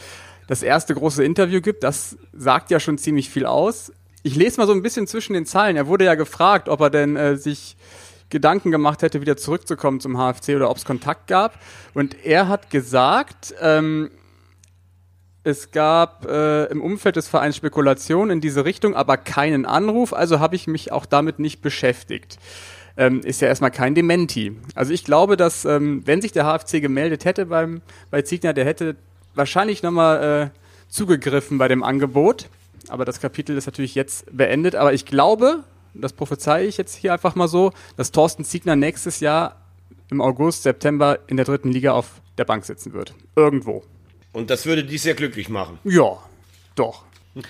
[0.48, 1.84] das erste große Interview gibt.
[1.84, 3.92] Das sagt ja schon ziemlich viel aus.
[4.26, 5.76] Ich lese mal so ein bisschen zwischen den Zeilen.
[5.76, 7.76] Er wurde ja gefragt, ob er denn äh, sich
[8.30, 11.60] Gedanken gemacht hätte, wieder zurückzukommen zum HFC oder ob es Kontakt gab.
[11.94, 14.10] Und er hat gesagt, ähm,
[15.44, 20.40] es gab äh, im Umfeld des Vereins Spekulationen in diese Richtung, aber keinen Anruf, also
[20.40, 22.40] habe ich mich auch damit nicht beschäftigt.
[22.96, 24.56] Ähm, ist ja erstmal kein Dementi.
[24.74, 28.64] Also ich glaube, dass ähm, wenn sich der HFC gemeldet hätte beim, bei Ziegner, der
[28.64, 28.96] hätte
[29.36, 32.48] wahrscheinlich nochmal äh, zugegriffen bei dem Angebot.
[32.90, 34.76] Aber das Kapitel ist natürlich jetzt beendet.
[34.76, 39.20] Aber ich glaube, das prophezeie ich jetzt hier einfach mal so, dass Thorsten Ziegner nächstes
[39.20, 39.62] Jahr
[40.10, 43.14] im August, September in der dritten Liga auf der Bank sitzen wird.
[43.36, 43.84] Irgendwo.
[44.32, 45.80] Und das würde dich sehr glücklich machen.
[45.84, 46.18] Ja,
[46.76, 47.04] doch.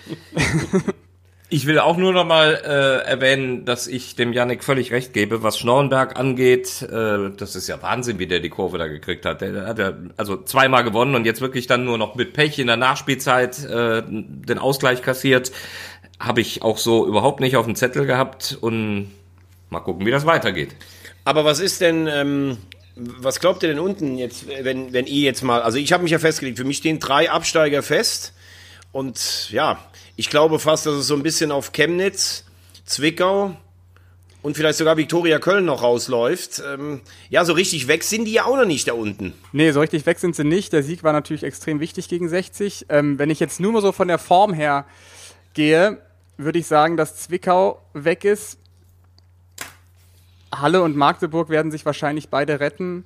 [1.53, 5.43] Ich will auch nur noch mal äh, erwähnen, dass ich dem Yannick völlig recht gebe,
[5.43, 6.81] was Schnorrenberg angeht.
[6.81, 9.41] Äh, das ist ja Wahnsinn, wie der die Kurve da gekriegt hat.
[9.41, 12.65] Der hat ja also zweimal gewonnen und jetzt wirklich dann nur noch mit Pech in
[12.65, 15.51] der Nachspielzeit äh, den Ausgleich kassiert.
[16.19, 19.11] Habe ich auch so überhaupt nicht auf dem Zettel gehabt und
[19.69, 20.75] mal gucken, wie das weitergeht.
[21.23, 22.57] Aber was ist denn, ähm,
[22.95, 26.13] was glaubt ihr denn unten jetzt, wenn, wenn ihr jetzt mal, also ich habe mich
[26.13, 28.32] ja festgelegt, für mich stehen drei Absteiger fest
[28.93, 29.77] und ja,
[30.15, 32.45] ich glaube fast, dass es so ein bisschen auf Chemnitz,
[32.85, 33.57] Zwickau
[34.43, 36.61] und vielleicht sogar Viktoria Köln noch rausläuft.
[36.65, 39.33] Ähm, ja, so richtig weg sind die ja auch noch nicht da unten.
[39.51, 40.71] Nee, so richtig weg sind sie nicht.
[40.73, 42.85] Der Sieg war natürlich extrem wichtig gegen 60.
[42.89, 44.85] Ähm, wenn ich jetzt nur mal so von der Form her
[45.53, 45.97] gehe,
[46.37, 48.59] würde ich sagen, dass Zwickau weg ist.
[50.53, 53.05] Halle und Magdeburg werden sich wahrscheinlich beide retten.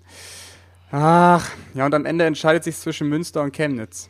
[0.91, 4.10] Ach, ja, und am Ende entscheidet sich zwischen Münster und Chemnitz.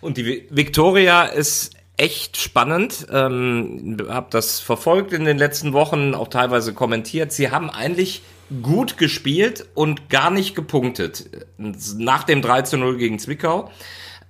[0.00, 3.06] Und die Viktoria ist echt spannend.
[3.12, 7.32] Ähm, hab das verfolgt in den letzten Wochen, auch teilweise kommentiert.
[7.32, 8.22] Sie haben eigentlich
[8.62, 11.28] gut gespielt und gar nicht gepunktet.
[11.58, 13.70] Nach dem 3 zu 0 gegen Zwickau.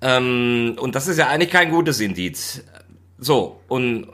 [0.00, 2.62] Ähm, und das ist ja eigentlich kein gutes Indiz.
[3.18, 4.06] So, und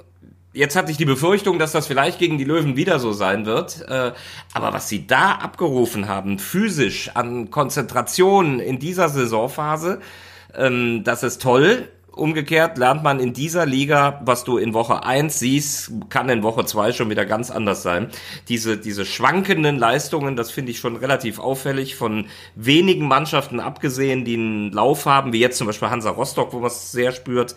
[0.52, 3.82] jetzt hatte ich die Befürchtung, dass das vielleicht gegen die Löwen wieder so sein wird.
[3.88, 4.12] Äh,
[4.52, 10.00] aber was sie da abgerufen haben, physisch an Konzentration in dieser Saisonphase,
[10.56, 11.88] ähm, das ist toll.
[12.10, 16.64] Umgekehrt lernt man in dieser Liga, was du in Woche eins siehst, kann in Woche
[16.64, 18.08] zwei schon wieder ganz anders sein.
[18.48, 24.34] Diese, diese schwankenden Leistungen, das finde ich schon relativ auffällig, von wenigen Mannschaften abgesehen, die
[24.34, 27.56] einen Lauf haben, wie jetzt zum Beispiel Hansa Rostock, wo man es sehr spürt.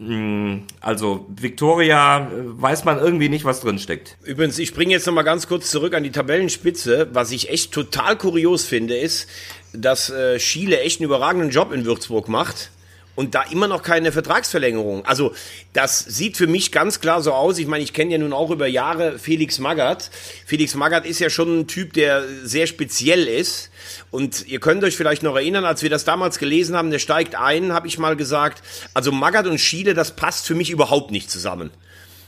[0.00, 4.16] Hm, also Victoria äh, weiß man irgendwie nicht, was drin steckt.
[4.24, 7.08] Übrigens, ich springe jetzt noch mal ganz kurz zurück an die Tabellenspitze.
[7.12, 9.28] Was ich echt total kurios finde, ist,
[9.74, 12.70] dass äh, Schiele echt einen überragenden Job in Würzburg macht
[13.20, 15.04] und da immer noch keine Vertragsverlängerung.
[15.04, 15.34] Also
[15.74, 17.58] das sieht für mich ganz klar so aus.
[17.58, 20.10] Ich meine, ich kenne ja nun auch über Jahre Felix Magath.
[20.46, 23.68] Felix Magath ist ja schon ein Typ, der sehr speziell ist.
[24.10, 27.34] Und ihr könnt euch vielleicht noch erinnern, als wir das damals gelesen haben, der steigt
[27.34, 28.62] ein, habe ich mal gesagt,
[28.94, 31.70] also Magath und Schiele, das passt für mich überhaupt nicht zusammen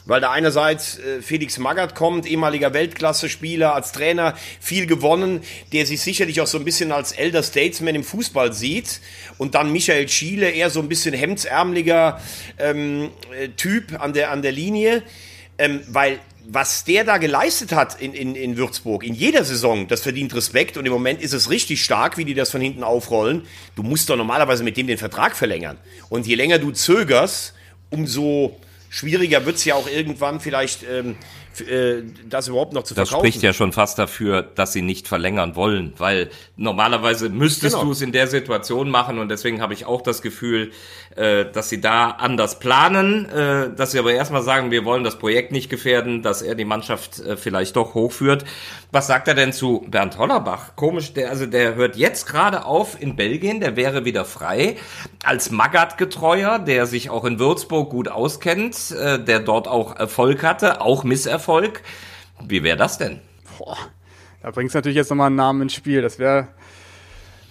[0.05, 6.01] weil da einerseits äh, Felix Magath kommt, ehemaliger Weltklasse-Spieler, als Trainer viel gewonnen, der sich
[6.01, 9.01] sicherlich auch so ein bisschen als Elder Statesman im Fußball sieht
[9.39, 12.21] und dann Michael Schiele, eher so ein bisschen hemdsärmeliger
[12.59, 15.03] ähm, äh, Typ an der, an der Linie,
[15.59, 20.01] ähm, weil was der da geleistet hat in, in, in Würzburg, in jeder Saison, das
[20.01, 23.43] verdient Respekt und im Moment ist es richtig stark, wie die das von hinten aufrollen.
[23.77, 25.79] Du musst doch normalerweise mit dem den Vertrag verlängern.
[26.09, 27.55] Und je länger du zögerst,
[27.91, 28.59] umso
[28.93, 31.17] schwieriger wird es ja auch irgendwann vielleicht ähm,
[31.67, 33.15] äh, das überhaupt noch zu verkaufen.
[33.15, 37.87] Das spricht ja schon fast dafür, dass sie nicht verlängern wollen, weil normalerweise müsstest genau.
[37.87, 40.73] du es in der Situation machen und deswegen habe ich auch das Gefühl,
[41.17, 45.19] äh, dass sie da anders planen, äh, dass sie aber erstmal sagen, wir wollen das
[45.19, 48.45] Projekt nicht gefährden, dass er die Mannschaft äh, vielleicht doch hochführt.
[48.91, 50.77] Was sagt er denn zu Bernd Hollerbach?
[50.77, 54.77] Komisch, der, also der hört jetzt gerade auf in Belgien, der wäre wieder frei.
[55.25, 60.81] Als Magath-Getreuer, der sich auch in Würzburg gut auskennt, äh, der dort auch Erfolg hatte,
[60.81, 61.83] auch Misserfolg.
[62.47, 63.21] Wie wäre das denn?
[63.59, 63.77] Boah,
[64.43, 66.03] da bringst du natürlich jetzt nochmal einen Namen ins Spiel.
[66.03, 66.49] Das wäre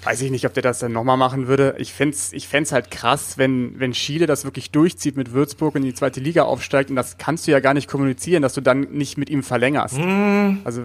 [0.04, 1.76] weiß ich nicht, ob der das dann nochmal machen würde.
[1.78, 5.76] Ich fände es ich fänd's halt krass, wenn, wenn Schiele das wirklich durchzieht mit Würzburg
[5.76, 8.54] und in die zweite Liga aufsteigt und das kannst du ja gar nicht kommunizieren, dass
[8.54, 9.98] du dann nicht mit ihm verlängerst.
[9.98, 10.60] Mm.
[10.64, 10.84] Also,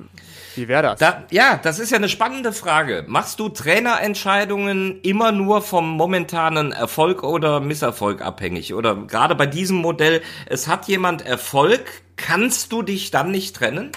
[0.54, 0.98] wie wäre das?
[0.98, 3.04] Da, ja, das ist ja eine spannende Frage.
[3.06, 8.74] Machst du Trainerentscheidungen immer nur vom momentanen Erfolg oder Misserfolg abhängig?
[8.74, 11.84] Oder gerade bei diesem Modell, es hat jemand Erfolg,
[12.16, 13.92] kannst du dich dann nicht trennen?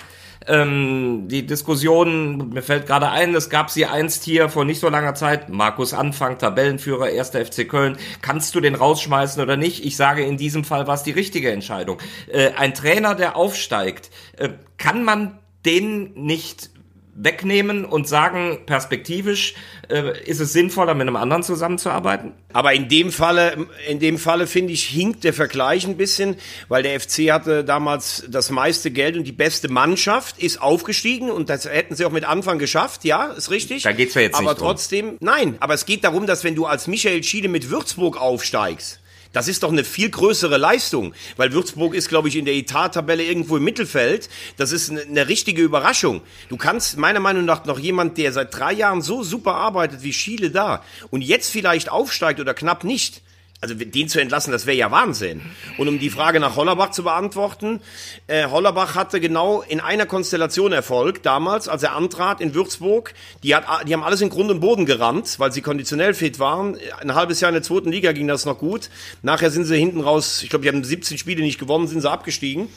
[0.48, 4.90] Ähm, die Diskussion, mir fällt gerade ein, es gab sie einst hier vor nicht so
[4.90, 9.86] langer Zeit, Markus Anfang, Tabellenführer, erster FC Köln, kannst du den rausschmeißen oder nicht?
[9.86, 11.98] Ich sage, in diesem Fall war es die richtige Entscheidung.
[12.32, 16.70] Äh, ein Trainer, der aufsteigt, äh, kann man den nicht
[17.22, 19.54] wegnehmen und sagen, perspektivisch
[19.90, 22.32] äh, ist es sinnvoller, mit einem anderen zusammenzuarbeiten?
[22.54, 26.38] Aber in dem Falle, in dem Falle finde ich, hinkt der Vergleich ein bisschen,
[26.70, 31.50] weil der FC hatte damals das meiste Geld und die beste Mannschaft ist aufgestiegen und
[31.50, 33.84] das hätten sie auch mit Anfang geschafft, ja, ist richtig.
[33.84, 36.56] Da geht's ja jetzt aber nicht Aber trotzdem, nein, aber es geht darum, dass wenn
[36.56, 41.54] du als Michael Schiele mit Würzburg aufsteigst, das ist doch eine viel größere Leistung, weil
[41.54, 44.30] Würzburg ist, glaube ich, in der Etat-Tabelle irgendwo im Mittelfeld.
[44.58, 46.22] Das ist eine, eine, richtige Überraschung.
[46.50, 50.14] Du kannst meiner Meinung nach noch jemand, der seit drei Jahren so super arbeitet wie
[50.14, 53.22] Schiele da und jetzt vielleicht aufsteigt oder knapp nicht,
[53.62, 55.42] also den zu entlassen, das wäre ja Wahnsinn.
[55.78, 57.82] Und um die Frage nach Hollerbach zu beantworten,
[58.28, 63.14] äh, Hollerbach hatte genau in einer Konstellation Erfolg damals, als er antrat in Würzburg.
[63.44, 66.78] Die, hat, die haben alles in Grund und Boden gerammt, weil sie konditionell fit waren.
[67.02, 68.90] Ein halbes Jahr in der zweiten Liga ging das noch gut.
[69.24, 72.10] Nachher sind sie hinten raus, ich glaube, die haben 17 Spiele nicht gewonnen, sind sie
[72.10, 72.70] abgestiegen.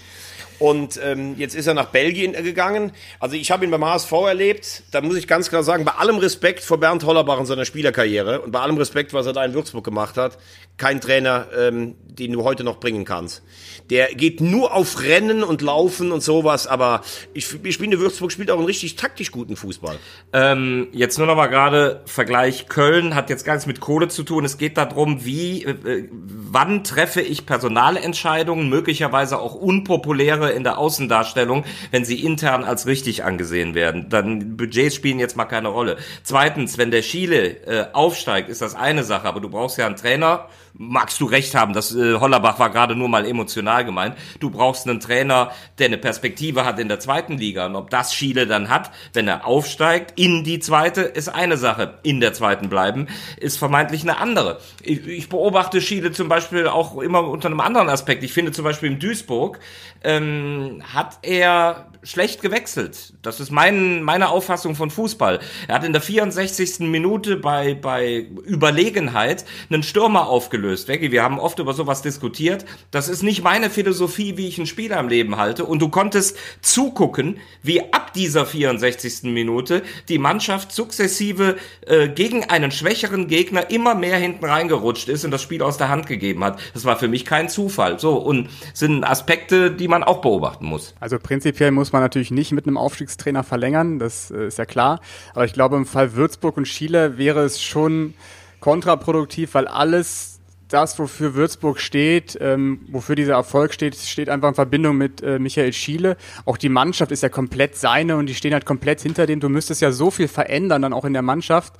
[0.62, 2.92] Und ähm, jetzt ist er nach Belgien gegangen.
[3.18, 4.84] Also ich habe ihn beim HSV erlebt.
[4.92, 8.40] Da muss ich ganz klar sagen, bei allem Respekt vor Bernd Hollerbach in seiner Spielerkarriere
[8.42, 10.38] und bei allem Respekt, was er da in Würzburg gemacht hat,
[10.76, 13.42] kein Trainer, ähm, den du heute noch bringen kannst.
[13.90, 17.02] Der geht nur auf Rennen und Laufen und sowas, aber
[17.34, 19.98] ich, ich finde, Würzburg spielt auch einen richtig taktisch guten Fußball.
[20.32, 24.22] Ähm, jetzt nur noch mal gerade Vergleich Köln hat jetzt gar nichts mit Kohle zu
[24.22, 24.44] tun.
[24.44, 31.64] Es geht darum, wie, äh, wann treffe ich Personalentscheidungen, möglicherweise auch unpopuläre in der Außendarstellung,
[31.90, 34.08] wenn sie intern als richtig angesehen werden.
[34.08, 35.96] Dann Budgets spielen jetzt mal keine Rolle.
[36.22, 39.96] Zweitens, wenn der Schiele äh, aufsteigt, ist das eine Sache, aber du brauchst ja einen
[39.96, 44.16] Trainer, magst du recht haben, das äh, Hollerbach war gerade nur mal emotional gemeint.
[44.40, 47.66] Du brauchst einen Trainer, der eine Perspektive hat in der zweiten Liga.
[47.66, 51.98] Und ob das Schiele dann hat, wenn er aufsteigt in die zweite, ist eine Sache.
[52.02, 54.60] In der zweiten bleiben, ist vermeintlich eine andere.
[54.82, 58.22] Ich, ich beobachte Schiele zum Beispiel auch immer unter einem anderen Aspekt.
[58.24, 59.58] Ich finde zum Beispiel in Duisburg
[60.02, 63.14] ähm, hat er schlecht gewechselt.
[63.22, 65.40] Das ist mein, meine Auffassung von Fußball.
[65.68, 66.80] Er hat in der 64.
[66.80, 70.88] Minute bei, bei Überlegenheit einen Stürmer aufgelöst.
[70.88, 72.64] Veggie, wir haben oft über sowas diskutiert.
[72.90, 75.64] Das ist nicht meine Philosophie, wie ich einen Spieler im Leben halte.
[75.64, 79.24] Und du konntest zugucken, wie ab dieser 64.
[79.24, 85.30] Minute die Mannschaft sukzessive äh, gegen einen schwächeren Gegner immer mehr hinten reingerutscht ist und
[85.30, 86.58] das Spiel aus der Hand gegeben hat.
[86.74, 88.00] Das war für mich kein Zufall.
[88.00, 90.94] So, und sind Aspekte, die man auch beobachten muss.
[90.98, 95.00] Also prinzipiell muss man natürlich nicht mit einem Aufstiegstrainer verlängern, das äh, ist ja klar.
[95.34, 98.14] Aber ich glaube, im Fall Würzburg und Schiele wäre es schon
[98.60, 100.32] kontraproduktiv, weil alles
[100.72, 105.38] das, wofür Würzburg steht, ähm, wofür dieser Erfolg steht, steht einfach in Verbindung mit äh,
[105.38, 106.16] Michael Schiele.
[106.44, 109.40] Auch die Mannschaft ist ja komplett seine und die stehen halt komplett hinter dem.
[109.40, 111.74] Du müsstest ja so viel verändern dann auch in der Mannschaft.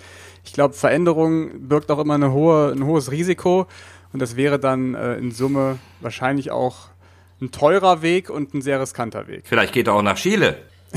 [0.45, 3.67] Ich glaube, Veränderung birgt auch immer eine hohe, ein hohes Risiko
[4.13, 6.89] und das wäre dann äh, in Summe wahrscheinlich auch
[7.43, 9.43] ein teurer Weg und ein sehr riskanter Weg.
[9.45, 10.59] Vielleicht geht er auch nach Chile.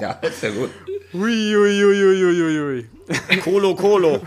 [0.00, 0.70] ja, ist ja gut.
[1.14, 2.86] Ui, ui, ui, ui, ui, ui.
[3.42, 4.20] Colo, Colo.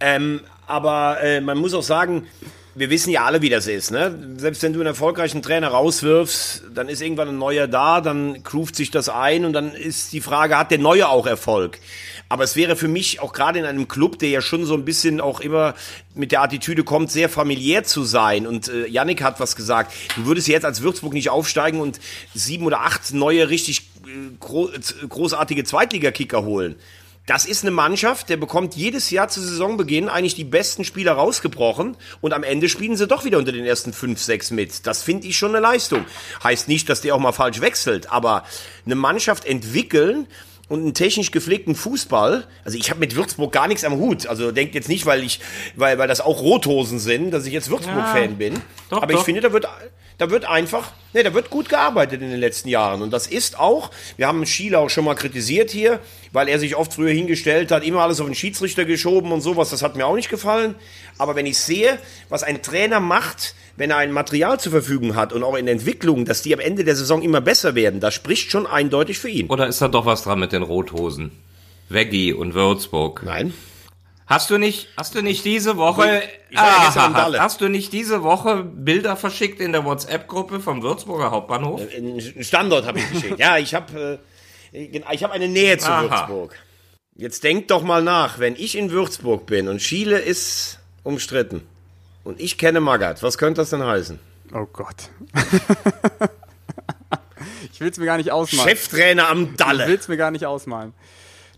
[0.00, 2.26] ähm, aber äh, man muss auch sagen,
[2.74, 3.90] wir wissen ja alle, wie das ist.
[3.90, 4.34] Ne?
[4.36, 8.74] Selbst wenn du einen erfolgreichen Trainer rauswirfst, dann ist irgendwann ein neuer da, dann groovt
[8.74, 11.78] sich das ein und dann ist die Frage, hat der Neue auch Erfolg?
[12.28, 14.84] Aber es wäre für mich auch gerade in einem Club, der ja schon so ein
[14.84, 15.74] bisschen auch immer
[16.14, 18.46] mit der Attitüde kommt, sehr familiär zu sein.
[18.46, 19.92] Und äh, Yannick hat was gesagt.
[20.16, 22.00] Du würdest jetzt als Würzburg nicht aufsteigen und
[22.34, 24.70] sieben oder acht neue richtig äh, gro
[25.08, 26.76] großartige Zweitligakicker holen.
[27.26, 31.96] Das ist eine Mannschaft, der bekommt jedes Jahr zu Saisonbeginn eigentlich die besten Spieler rausgebrochen
[32.20, 34.86] und am Ende spielen sie doch wieder unter den ersten fünf, sechs mit.
[34.86, 36.04] Das finde ich schon eine Leistung.
[36.42, 38.44] Heißt nicht, dass der auch mal falsch wechselt, aber
[38.84, 40.26] eine Mannschaft entwickeln,
[40.68, 42.46] und einen technisch gepflegten Fußball.
[42.64, 44.26] Also ich habe mit Würzburg gar nichts am Hut.
[44.26, 45.40] Also denkt jetzt nicht, weil ich,
[45.76, 48.54] weil, weil das auch Rothosen sind, dass ich jetzt Würzburg-Fan ja, bin.
[48.90, 49.20] Doch, Aber doch.
[49.20, 49.66] ich finde, da wird,
[50.18, 53.02] da wird einfach, ne, da wird gut gearbeitet in den letzten Jahren.
[53.02, 55.98] Und das ist auch, wir haben Schiele auch schon mal kritisiert hier,
[56.32, 59.70] weil er sich oft früher hingestellt hat, immer alles auf den Schiedsrichter geschoben und sowas.
[59.70, 60.76] Das hat mir auch nicht gefallen.
[61.18, 61.98] Aber wenn ich sehe,
[62.28, 66.24] was ein Trainer macht, wenn er ein Material zur Verfügung hat und auch in Entwicklung,
[66.24, 69.48] dass die am Ende der Saison immer besser werden, das spricht schon eindeutig für ihn.
[69.48, 71.32] Oder ist da doch was dran mit den Rothosen?
[71.88, 73.22] Veggie und Würzburg.
[73.24, 73.52] Nein.
[74.26, 76.22] Hast du nicht, hast du nicht diese Woche,
[76.54, 81.82] ah, hast, hast du nicht diese Woche Bilder verschickt in der WhatsApp-Gruppe vom Würzburger Hauptbahnhof?
[81.92, 83.38] Äh, Ein Standort habe ich geschickt.
[83.38, 84.18] ja, ich habe,
[84.72, 86.02] äh, ich habe eine Nähe zu Aha.
[86.02, 86.56] Würzburg.
[87.16, 91.66] Jetzt denk doch mal nach, wenn ich in Würzburg bin und Schiele ist umstritten
[92.24, 93.22] und ich kenne Magath.
[93.22, 94.18] Was könnte das denn heißen?
[94.54, 95.10] Oh Gott.
[97.72, 98.68] ich will es mir gar nicht ausmalen.
[98.68, 99.82] Cheftrainer am Dalle.
[99.84, 100.94] Ich will es mir gar nicht ausmalen.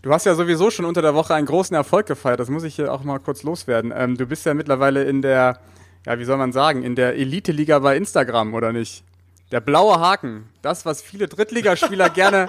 [0.01, 2.39] Du hast ja sowieso schon unter der Woche einen großen Erfolg gefeiert.
[2.39, 3.91] Das muss ich hier auch mal kurz loswerden.
[3.95, 5.59] Ähm, du bist ja mittlerweile in der,
[6.05, 9.03] ja, wie soll man sagen, in der Elite-Liga bei Instagram, oder nicht?
[9.51, 10.49] Der blaue Haken.
[10.61, 12.47] Das, was viele Drittligaspieler gerne,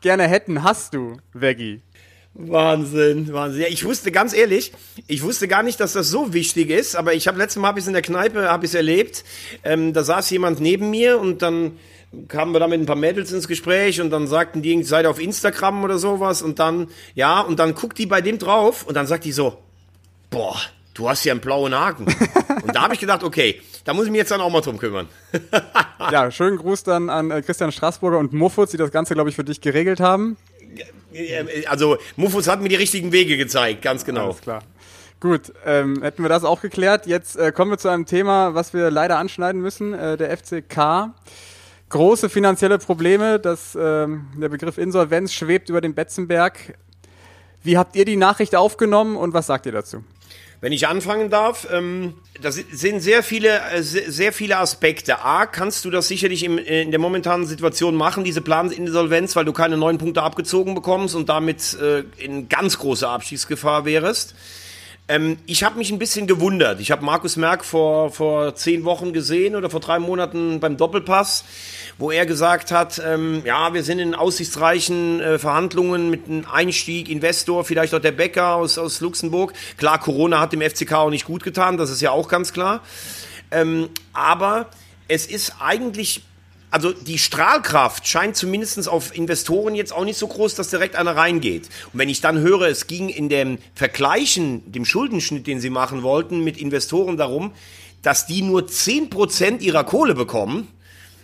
[0.00, 1.82] gerne hätten, hast du, Veggie.
[2.34, 3.62] Wahnsinn, Wahnsinn.
[3.62, 4.72] Ja, ich wusste ganz ehrlich,
[5.08, 7.78] ich wusste gar nicht, dass das so wichtig ist, aber ich habe letztes Mal hab
[7.78, 9.24] in der Kneipe habe ich erlebt.
[9.64, 11.78] Ähm, da saß jemand neben mir und dann
[12.28, 15.20] kamen wir da mit ein paar Mädels ins Gespräch und dann sagten die, seid auf
[15.20, 19.06] Instagram oder sowas und dann ja und dann guckt die bei dem drauf und dann
[19.06, 19.58] sagt die so,
[20.30, 20.56] boah,
[20.94, 22.06] du hast ja einen blauen Haken.
[22.62, 24.78] und da habe ich gedacht, okay, da muss ich mich jetzt dann auch mal drum
[24.78, 25.08] kümmern.
[26.12, 29.36] ja, schönen Gruß dann an äh, Christian Straßburger und Muffutz, die das Ganze, glaube ich,
[29.36, 30.36] für dich geregelt haben.
[31.68, 34.26] Also Mufus hat mir die richtigen Wege gezeigt, ganz genau.
[34.26, 34.62] Alles klar.
[35.20, 37.06] Gut, ähm, hätten wir das auch geklärt.
[37.06, 39.92] Jetzt äh, kommen wir zu einem Thema, was wir leider anschneiden müssen.
[39.92, 41.10] Äh, der FCK.
[41.88, 43.38] Große finanzielle Probleme.
[43.38, 46.76] Das, ähm, der Begriff Insolvenz schwebt über den Betzenberg.
[47.62, 50.04] Wie habt ihr die Nachricht aufgenommen und was sagt ihr dazu?
[50.60, 55.20] Wenn ich anfangen darf, ähm, das sind sehr viele, äh, sehr viele Aspekte.
[55.24, 59.44] A, kannst du das sicherlich im, äh, in der momentanen Situation machen, diese Planinsolvenz, weil
[59.44, 64.34] du keine neun Punkte abgezogen bekommst und damit äh, in ganz große Abschiedsgefahr wärst.
[65.08, 66.80] Ähm, ich habe mich ein bisschen gewundert.
[66.80, 71.44] Ich habe Markus Merck vor, vor zehn Wochen gesehen oder vor drei Monaten beim Doppelpass
[71.98, 77.08] wo er gesagt hat, ähm, ja, wir sind in aussichtsreichen äh, Verhandlungen mit einem Einstieg,
[77.08, 79.52] Investor, vielleicht auch der Bäcker aus, aus Luxemburg.
[79.76, 82.80] Klar, Corona hat dem FCK auch nicht gut getan, das ist ja auch ganz klar.
[83.50, 84.66] Ähm, aber
[85.08, 86.22] es ist eigentlich
[86.70, 91.16] also die Strahlkraft scheint zumindest auf Investoren jetzt auch nicht so groß, dass direkt einer
[91.16, 91.68] reingeht.
[91.92, 96.02] Und wenn ich dann höre, es ging in dem Vergleichen, dem Schuldenschnitt, den sie machen
[96.02, 97.52] wollten, mit Investoren darum,
[98.02, 100.68] dass die nur 10% ihrer Kohle bekommen,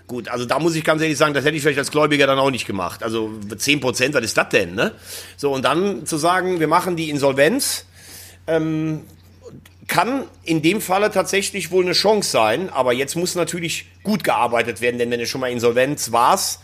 [0.06, 2.38] Gut, also da muss ich ganz ehrlich sagen, das hätte ich vielleicht als Gläubiger dann
[2.38, 3.02] auch nicht gemacht.
[3.02, 4.74] Also 10 Prozent, was ist das denn?
[4.74, 4.92] Ne?
[5.38, 7.86] So, und dann zu sagen, wir machen die Insolvenz,
[8.46, 9.00] ähm,
[9.86, 14.80] kann in dem Falle tatsächlich wohl eine Chance sein, aber jetzt muss natürlich gut gearbeitet
[14.80, 16.60] werden, denn wenn du schon mal Insolvenz warst,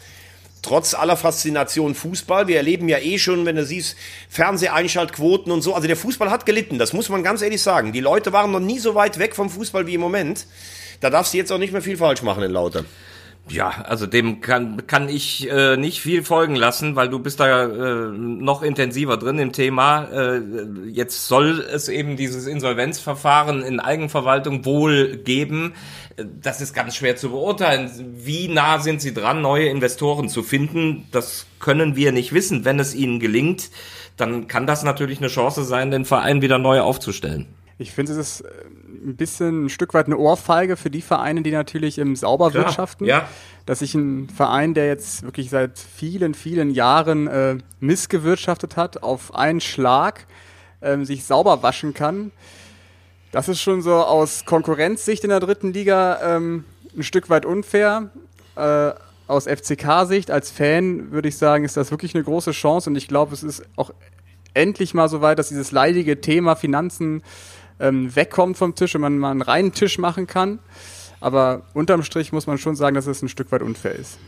[0.62, 3.96] trotz aller Faszination Fußball, wir erleben ja eh schon, wenn du siehst,
[4.28, 7.92] Fernseheinschaltquoten und so, also der Fußball hat gelitten, das muss man ganz ehrlich sagen.
[7.92, 10.46] Die Leute waren noch nie so weit weg vom Fußball wie im Moment.
[11.00, 12.85] Da darfst du jetzt auch nicht mehr viel falsch machen in Laute.
[13.50, 17.64] Ja, also dem kann, kann ich äh, nicht viel folgen lassen, weil du bist da
[17.64, 20.04] äh, noch intensiver drin im Thema.
[20.04, 20.40] Äh,
[20.88, 25.72] jetzt soll es eben dieses Insolvenzverfahren in Eigenverwaltung wohl geben.
[26.16, 27.90] Das ist ganz schwer zu beurteilen.
[28.14, 31.08] Wie nah sind sie dran, neue Investoren zu finden?
[31.10, 32.64] Das können wir nicht wissen.
[32.64, 33.70] Wenn es ihnen gelingt,
[34.16, 37.46] dann kann das natürlich eine Chance sein, den Verein wieder neu aufzustellen.
[37.78, 38.50] Ich finde, es ist äh,
[39.04, 42.64] ein bisschen ein Stück weit eine Ohrfeige für die Vereine, die natürlich im sauber Klar,
[42.64, 43.06] wirtschaften.
[43.06, 43.28] Ja.
[43.66, 49.34] Dass sich ein Verein, der jetzt wirklich seit vielen, vielen Jahren äh, missgewirtschaftet hat, auf
[49.34, 50.26] einen Schlag
[50.80, 52.30] äh, sich sauber waschen kann.
[53.32, 56.64] Das ist schon so aus Konkurrenzsicht in der dritten Liga ähm,
[56.96, 58.10] ein Stück weit unfair.
[58.56, 58.92] Äh,
[59.28, 63.06] aus FCK-Sicht als Fan würde ich sagen, ist das wirklich eine große Chance und ich
[63.06, 63.92] glaube, es ist auch
[64.54, 67.22] endlich mal so weit, dass dieses leidige Thema Finanzen
[67.81, 70.59] ähm, wegkommt vom Tisch und man mal einen reinen Tisch machen kann.
[71.21, 74.19] Aber unterm Strich muss man schon sagen, dass es ein Stück weit unfair ist.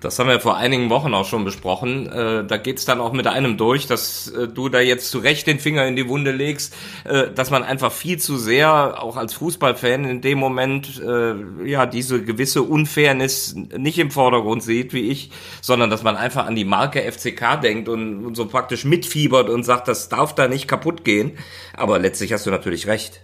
[0.00, 2.10] Das haben wir vor einigen Wochen auch schon besprochen.
[2.10, 5.46] Äh, da geht's dann auch mit einem durch, dass äh, du da jetzt zu Recht
[5.46, 9.34] den Finger in die Wunde legst, äh, dass man einfach viel zu sehr, auch als
[9.34, 11.34] Fußballfan in dem Moment, äh,
[11.68, 16.56] ja, diese gewisse Unfairness nicht im Vordergrund sieht, wie ich, sondern dass man einfach an
[16.56, 20.66] die Marke FCK denkt und, und so praktisch mitfiebert und sagt, das darf da nicht
[20.66, 21.32] kaputt gehen.
[21.76, 23.20] Aber letztlich hast du natürlich recht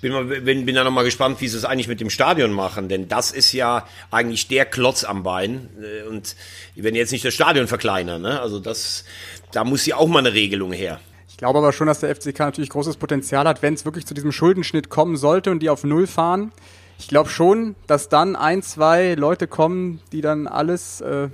[0.00, 3.08] bin, bin, bin da nochmal gespannt, wie sie es eigentlich mit dem Stadion machen, denn
[3.08, 5.68] das ist ja eigentlich der Klotz am Bein.
[5.82, 6.36] Äh, und
[6.76, 8.40] die werden jetzt nicht das Stadion verkleinern, ne?
[8.40, 9.04] Also das,
[9.52, 11.00] da muss ja auch mal eine Regelung her.
[11.28, 14.14] Ich glaube aber schon, dass der FCK natürlich großes Potenzial hat, wenn es wirklich zu
[14.14, 16.52] diesem Schuldenschnitt kommen sollte und die auf Null fahren.
[16.98, 21.28] Ich glaube schon, dass dann ein, zwei Leute kommen, die dann alles, äh,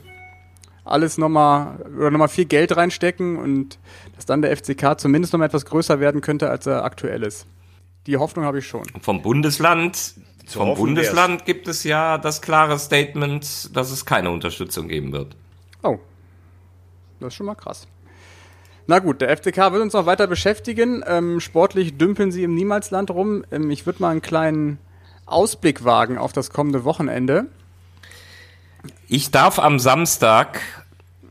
[0.85, 3.79] alles nochmal oder nochmal viel Geld reinstecken und
[4.15, 7.47] dass dann der FCK zumindest nochmal etwas größer werden könnte, als er aktuell ist.
[8.07, 8.85] Die Hoffnung habe ich schon.
[9.01, 10.15] Vom Bundesland,
[10.47, 11.47] vom Bundesland wär's.
[11.47, 15.37] gibt es ja das klare Statement, dass es keine Unterstützung geben wird.
[15.83, 15.99] Oh.
[17.21, 17.87] Das ist schon mal krass.
[18.87, 21.03] Na gut, der FCK wird uns noch weiter beschäftigen.
[21.07, 23.45] Ähm, sportlich dümpeln sie im Niemalsland rum.
[23.51, 24.79] Ähm, ich würde mal einen kleinen
[25.25, 27.47] Ausblick wagen auf das kommende Wochenende.
[29.09, 30.61] Ich darf am Samstag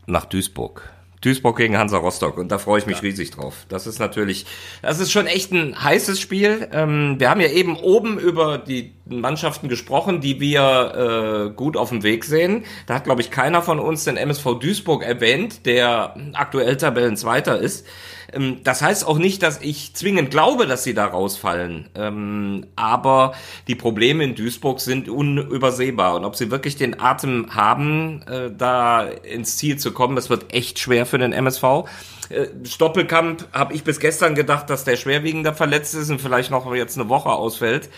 [0.06, 0.93] nach Duisburg.
[1.24, 3.02] Duisburg gegen Hansa Rostock und da freue ich mich ja.
[3.02, 3.66] riesig drauf.
[3.68, 4.46] Das ist natürlich,
[4.82, 6.68] das ist schon echt ein heißes Spiel.
[6.72, 11.88] Ähm, wir haben ja eben oben über die Mannschaften gesprochen, die wir äh, gut auf
[11.88, 12.64] dem Weg sehen.
[12.86, 17.86] Da hat, glaube ich, keiner von uns den MSV Duisburg erwähnt, der aktuell Tabellenzweiter ist.
[18.32, 21.88] Ähm, das heißt auch nicht, dass ich zwingend glaube, dass sie da rausfallen.
[21.94, 23.34] Ähm, aber
[23.68, 26.16] die Probleme in Duisburg sind unübersehbar.
[26.16, 30.52] Und ob sie wirklich den Atem haben, äh, da ins Ziel zu kommen, das wird
[30.52, 31.84] echt schwer für den MSV.
[32.30, 36.72] Äh, Stoppelkamp habe ich bis gestern gedacht, dass der schwerwiegender verletzt ist und vielleicht noch
[36.74, 37.90] jetzt eine Woche ausfällt.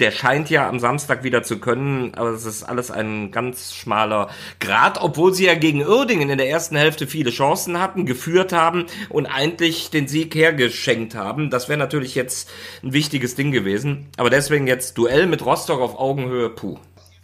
[0.00, 4.28] Der scheint ja am Samstag wieder zu können, aber es ist alles ein ganz schmaler
[4.58, 8.86] Grad, obwohl sie ja gegen Uerdingen in der ersten Hälfte viele Chancen hatten, geführt haben
[9.08, 11.48] und eigentlich den Sieg hergeschenkt haben.
[11.50, 12.50] Das wäre natürlich jetzt
[12.82, 14.08] ein wichtiges Ding gewesen.
[14.16, 16.78] Aber deswegen jetzt Duell mit Rostock auf Augenhöhe, puh.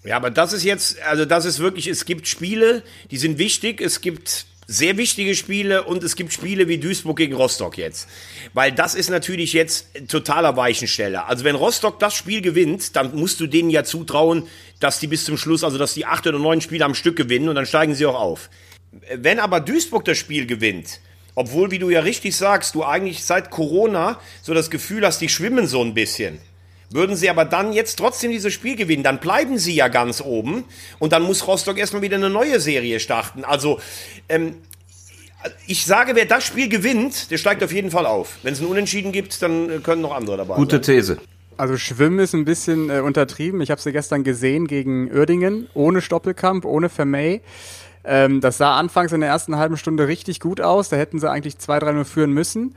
[0.04, 3.80] Ja, aber das ist jetzt, also das ist wirklich, es gibt Spiele, die sind wichtig,
[3.82, 8.08] es gibt sehr wichtige Spiele und es gibt Spiele wie Duisburg gegen Rostock jetzt.
[8.54, 11.26] Weil das ist natürlich jetzt totaler Weichensteller.
[11.28, 14.44] Also wenn Rostock das Spiel gewinnt, dann musst du denen ja zutrauen,
[14.78, 17.48] dass die bis zum Schluss, also dass die acht oder neun Spiele am Stück gewinnen
[17.48, 18.48] und dann steigen sie auch auf.
[19.12, 21.00] Wenn aber Duisburg das Spiel gewinnt,
[21.34, 25.28] obwohl, wie du ja richtig sagst, du eigentlich seit Corona so das Gefühl hast, die
[25.28, 26.38] schwimmen so ein bisschen.
[26.92, 30.64] Würden sie aber dann jetzt trotzdem dieses Spiel gewinnen, dann bleiben sie ja ganz oben
[30.98, 33.44] und dann muss Rostock erstmal wieder eine neue Serie starten.
[33.44, 33.78] Also,
[34.28, 34.56] ähm,
[35.66, 38.38] ich sage, wer das Spiel gewinnt, der steigt auf jeden Fall auf.
[38.42, 40.96] Wenn es ein Unentschieden gibt, dann können noch andere dabei Gute sein.
[40.96, 41.18] These.
[41.56, 43.60] Also Schwimmen ist ein bisschen äh, untertrieben.
[43.60, 47.42] Ich habe sie gestern gesehen gegen Uerdingen, ohne Stoppelkamp, ohne Vermey.
[48.02, 50.88] Ähm, das sah anfangs in der ersten halben Stunde richtig gut aus.
[50.88, 52.74] Da hätten sie eigentlich 2-3-0 führen müssen.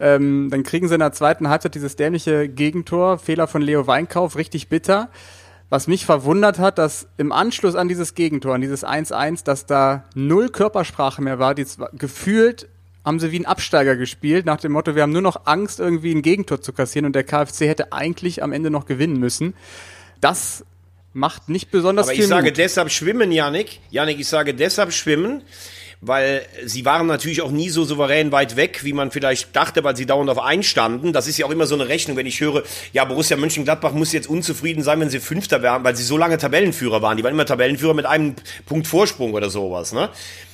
[0.00, 4.36] Ähm, dann kriegen sie in der zweiten Halbzeit dieses dämliche Gegentor, Fehler von Leo Weinkauf,
[4.36, 5.08] richtig bitter.
[5.70, 10.04] was mich verwundert hat, dass im Anschluss an dieses Gegentor, an dieses 1-1, dass da
[10.14, 11.54] null Körpersprache mehr war.
[11.54, 12.68] Die gefühlt
[13.04, 16.14] haben sie wie ein Absteiger gespielt, nach dem Motto, wir haben nur noch Angst, irgendwie
[16.14, 19.54] ein Gegentor zu kassieren und der KfC hätte eigentlich am Ende noch gewinnen müssen.
[20.20, 20.64] Das
[21.12, 22.58] macht nicht besonders Aber viel ich sage Mut.
[22.58, 23.80] deshalb schwimmen, Janik.
[23.90, 25.42] Janik, ich sage deshalb schwimmen,
[26.00, 29.96] weil sie waren natürlich auch nie so souverän weit weg, wie man vielleicht dachte, weil
[29.96, 31.12] sie dauernd auf einstanden.
[31.12, 34.12] Das ist ja auch immer so eine Rechnung, wenn ich höre, ja, Borussia Mönchengladbach muss
[34.12, 37.16] jetzt unzufrieden sein, wenn sie Fünfter wären, weil sie so lange Tabellenführer waren.
[37.16, 38.36] Die waren immer Tabellenführer mit einem
[38.66, 40.08] Punkt Vorsprung oder sowas, ne?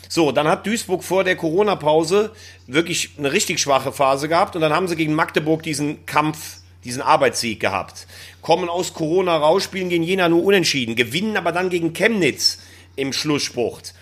[0.09, 2.31] So, dann hat Duisburg vor der Corona-Pause
[2.67, 7.03] wirklich eine richtig schwache Phase gehabt und dann haben sie gegen Magdeburg diesen Kampf, diesen
[7.03, 8.07] Arbeitssieg gehabt.
[8.41, 12.59] Kommen aus Corona raus, spielen gegen Jena nur unentschieden, gewinnen aber dann gegen Chemnitz
[12.97, 13.95] im Schlussspurt.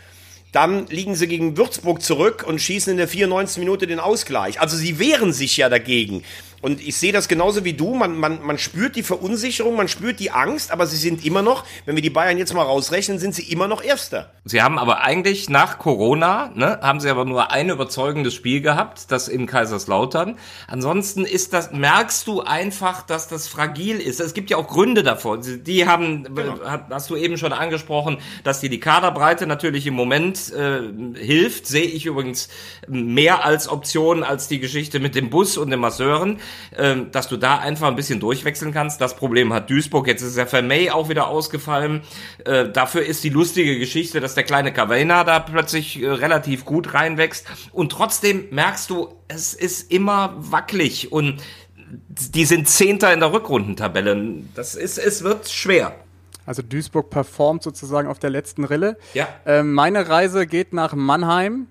[0.53, 3.59] Dann liegen sie gegen Würzburg zurück und schießen in der 94.
[3.59, 4.61] Minute den Ausgleich.
[4.61, 6.23] Also sie wehren sich ja dagegen.
[6.63, 7.95] Und ich sehe das genauso wie du.
[7.95, 11.65] Man, man, man spürt die Verunsicherung, man spürt die Angst, aber sie sind immer noch,
[11.85, 14.33] wenn wir die Bayern jetzt mal rausrechnen, sind sie immer noch Erster.
[14.45, 19.11] Sie haben aber eigentlich nach Corona, ne, haben sie aber nur ein überzeugendes Spiel gehabt,
[19.11, 20.39] das in Kaiserslautern.
[20.69, 24.21] Ansonsten ist das, merkst du einfach, dass das fragil ist.
[24.21, 25.39] Es gibt ja auch Gründe davor.
[25.39, 26.29] Die haben,
[26.91, 30.83] hast du eben schon angesprochen, dass die die Kaderbreite natürlich im Moment äh,
[31.19, 31.67] hilft.
[31.67, 32.49] Sehe ich übrigens
[32.87, 36.39] mehr als Option als die Geschichte mit dem Bus und den Masseuren,
[36.77, 39.01] ähm, dass du da einfach ein bisschen durchwechseln kannst.
[39.01, 40.07] Das Problem hat Duisburg.
[40.07, 42.03] Jetzt ist der Vermey auch wieder ausgefallen.
[42.45, 46.95] Äh, dafür ist die lustige Geschichte, dass der kleine Cavena da plötzlich äh, relativ gut
[46.95, 47.47] reinwächst.
[47.73, 51.43] Und trotzdem merkst du, es ist immer wackelig und
[52.09, 54.43] die sind Zehnter in der Rückrundentabelle.
[54.55, 55.95] Das ist, es wird schwer.
[56.47, 58.97] Also Duisburg performt sozusagen auf der letzten Rille.
[59.15, 59.29] Ja.
[59.47, 61.69] Ähm, meine Reise geht nach Mannheim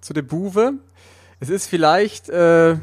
[0.00, 0.74] zu der Buwe.
[1.40, 2.76] Es ist vielleicht, äh,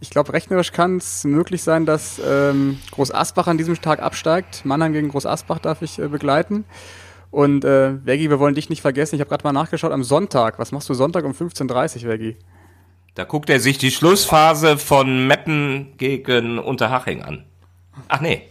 [0.00, 4.64] ich glaube, rechnerisch kann es möglich sein, dass ähm, Groß Asbach an diesem Tag absteigt.
[4.64, 6.64] Mannheim gegen Groß Asbach darf ich äh, begleiten.
[7.30, 9.14] Und äh, Veggi, wir wollen dich nicht vergessen.
[9.14, 10.58] Ich habe gerade mal nachgeschaut am Sonntag.
[10.58, 12.36] Was machst du Sonntag um 15.30 Uhr, Veggi?
[13.14, 17.44] Da guckt er sich die Schlussphase von Meppen gegen Unterhaching an.
[18.08, 18.48] Ach nee.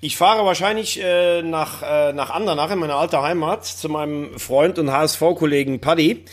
[0.00, 4.78] Ich fahre wahrscheinlich äh, nach, äh, nach Andernach in meine alte Heimat zu meinem Freund
[4.78, 6.24] und HSV-Kollegen Paddy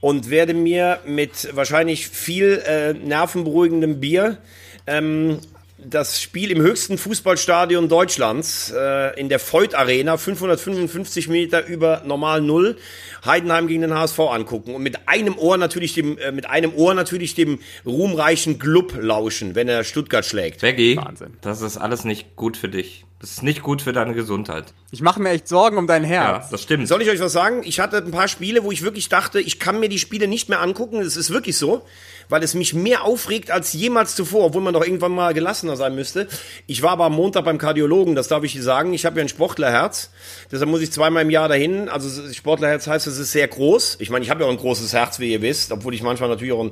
[0.00, 4.38] und werde mir mit wahrscheinlich viel äh, nervenberuhigendem Bier
[4.86, 5.40] ähm,
[5.84, 12.42] das Spiel im höchsten Fußballstadion Deutschlands äh, in der Voigt Arena, 555 Meter über normal
[12.42, 12.76] Null,
[13.24, 16.94] Heidenheim gegen den HSV angucken und mit einem Ohr natürlich dem, äh, mit einem Ohr
[16.94, 20.62] natürlich dem ruhmreichen Glub lauschen, wenn er Stuttgart schlägt.
[20.62, 21.34] Veggie, Wahnsinn.
[21.40, 23.04] das ist alles nicht gut für dich.
[23.20, 24.72] Das ist nicht gut für deine Gesundheit.
[24.92, 26.48] Ich mache mir echt Sorgen um dein Ja, Herz.
[26.48, 26.88] das stimmt.
[26.88, 27.60] Soll ich euch was sagen?
[27.64, 30.48] Ich hatte ein paar Spiele, wo ich wirklich dachte, ich kann mir die Spiele nicht
[30.48, 31.00] mehr angucken.
[31.02, 31.82] Es ist wirklich so,
[32.30, 35.94] weil es mich mehr aufregt als jemals zuvor, obwohl man doch irgendwann mal gelassener sein
[35.94, 36.28] müsste.
[36.66, 38.94] Ich war aber am Montag beim Kardiologen, das darf ich dir sagen.
[38.94, 40.10] Ich habe ja ein Sportlerherz,
[40.50, 41.90] deshalb muss ich zweimal im Jahr dahin.
[41.90, 43.98] Also Sportlerherz heißt, es ist sehr groß.
[44.00, 46.30] Ich meine, ich habe ja auch ein großes Herz, wie ihr wisst, obwohl ich manchmal
[46.30, 46.70] natürlich auch ein,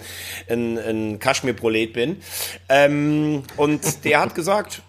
[0.49, 2.17] ein, ein Kaschmir-Prolet bin.
[2.71, 4.81] Ähm, und der hat gesagt,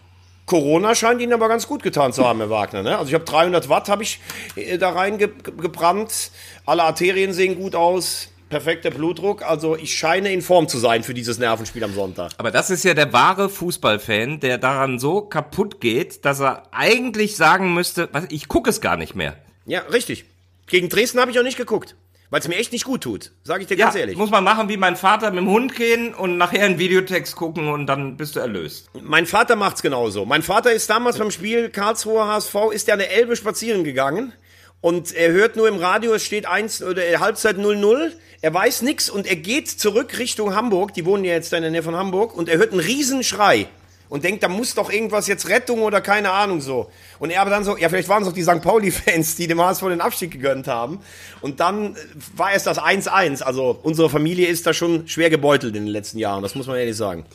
[0.49, 2.81] Corona scheint Ihnen aber ganz gut getan zu haben, Herr Wagner.
[2.81, 2.97] Ne?
[2.97, 4.19] Also ich habe 300 Watt habe ich
[4.55, 5.29] äh, da rein ge
[5.61, 6.31] gebrannt.
[6.65, 8.29] Alle Arterien sehen gut aus.
[8.49, 9.43] Perfekter Blutdruck.
[9.43, 12.31] Also ich scheine in Form zu sein für dieses Nervenspiel am Sonntag.
[12.39, 17.35] Aber das ist ja der wahre Fußballfan, der daran so kaputt geht, dass er eigentlich
[17.35, 19.37] sagen müsste, ich gucke es gar nicht mehr.
[19.67, 20.25] Ja, richtig.
[20.65, 21.95] Gegen Dresden habe ich auch nicht geguckt,
[22.29, 23.31] weil es mir echt nicht gut tut.
[23.43, 24.17] Sage ich dir Ja, ganz ehrlich.
[24.17, 27.67] muss man machen wie mein Vater mit dem Hund gehen und nachher einen Videotext gucken
[27.67, 28.89] und dann bist du erlöst.
[29.01, 30.25] Mein Vater macht's genauso.
[30.25, 34.33] Mein Vater ist damals beim Spiel Karlsruher HSV, ist der an der Elbe spazieren gegangen
[34.81, 38.11] und er hört nur im Radio, es steht 1 oder äh, Halbzeit 0-0.
[38.41, 40.93] Er weiß nix und er geht zurück Richtung Hamburg.
[40.93, 43.67] Die wohnen ja jetzt in der Nähe von Hamburg und er hört einen Riesenschrei
[44.09, 46.89] und denkt, da muss doch irgendwas jetzt Rettung oder keine Ahnung so.
[47.19, 48.61] Und er aber dann so, ja, vielleicht waren es doch die St.
[48.61, 50.99] Pauli-Fans, die dem HSV den Abstieg gegönnt haben.
[51.41, 51.97] Und dann äh,
[52.35, 53.43] war es das 1-1.
[53.43, 56.75] Also unsere Familie ist da schon schwer gebeutelt in den letzten Jahren, das muss man
[56.77, 57.25] ehrlich sagen.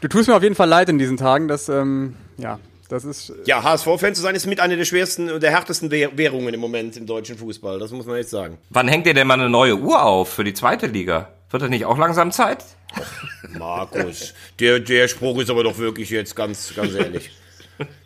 [0.00, 1.48] Du tust mir auf jeden Fall leid in diesen Tagen.
[1.48, 2.58] Das, ähm, ja,
[2.88, 3.32] das ist.
[3.46, 6.60] Ja, HSV-Fan zu sein ist mit einer der schwersten und der härtesten Wäh- Währungen im
[6.60, 7.78] Moment im deutschen Fußball.
[7.78, 8.58] Das muss man echt sagen.
[8.70, 11.30] Wann hängt ihr denn mal eine neue Uhr auf für die zweite Liga?
[11.50, 12.64] Wird das nicht auch langsam Zeit?
[13.58, 17.30] Markus, der, der Spruch ist aber doch wirklich jetzt ganz, ganz ehrlich.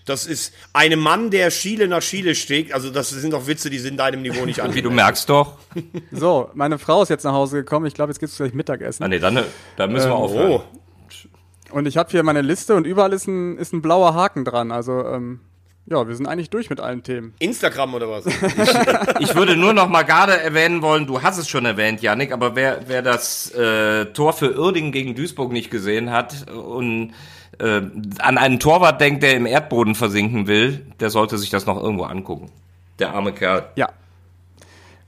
[0.05, 2.73] Das ist einem Mann, der Schiele nach Schiele steckt.
[2.73, 5.59] Also das sind doch Witze, die sind deinem Niveau nicht Wie du merkst doch.
[6.11, 7.87] So, meine Frau ist jetzt nach Hause gekommen.
[7.87, 9.03] Ich glaube, jetzt gibt's gleich Mittagessen.
[9.05, 9.45] Ah, nee, dann,
[9.77, 10.51] dann müssen wir aufhören.
[10.51, 10.63] Oh,
[11.71, 14.73] Und ich habe hier meine Liste und überall ist ein, ist ein blauer Haken dran.
[14.73, 15.41] Also ähm,
[15.87, 17.35] Ja, wir sind eigentlich durch mit allen Themen.
[17.41, 18.25] Instagram oder was?
[19.19, 22.55] Ich würde nur noch mal gerade erwähnen wollen, du hast es schon erwähnt, Yannick, aber
[22.55, 27.13] wer, wer das äh, Tor für Uerdingen gegen Duisburg nicht gesehen hat und
[27.59, 27.83] äh,
[28.19, 32.05] an einen Torwart denkt, der im Erdboden versinken will, der sollte sich das noch irgendwo
[32.05, 32.51] angucken.
[32.99, 33.65] Der arme Kerl.
[33.77, 33.89] Ja.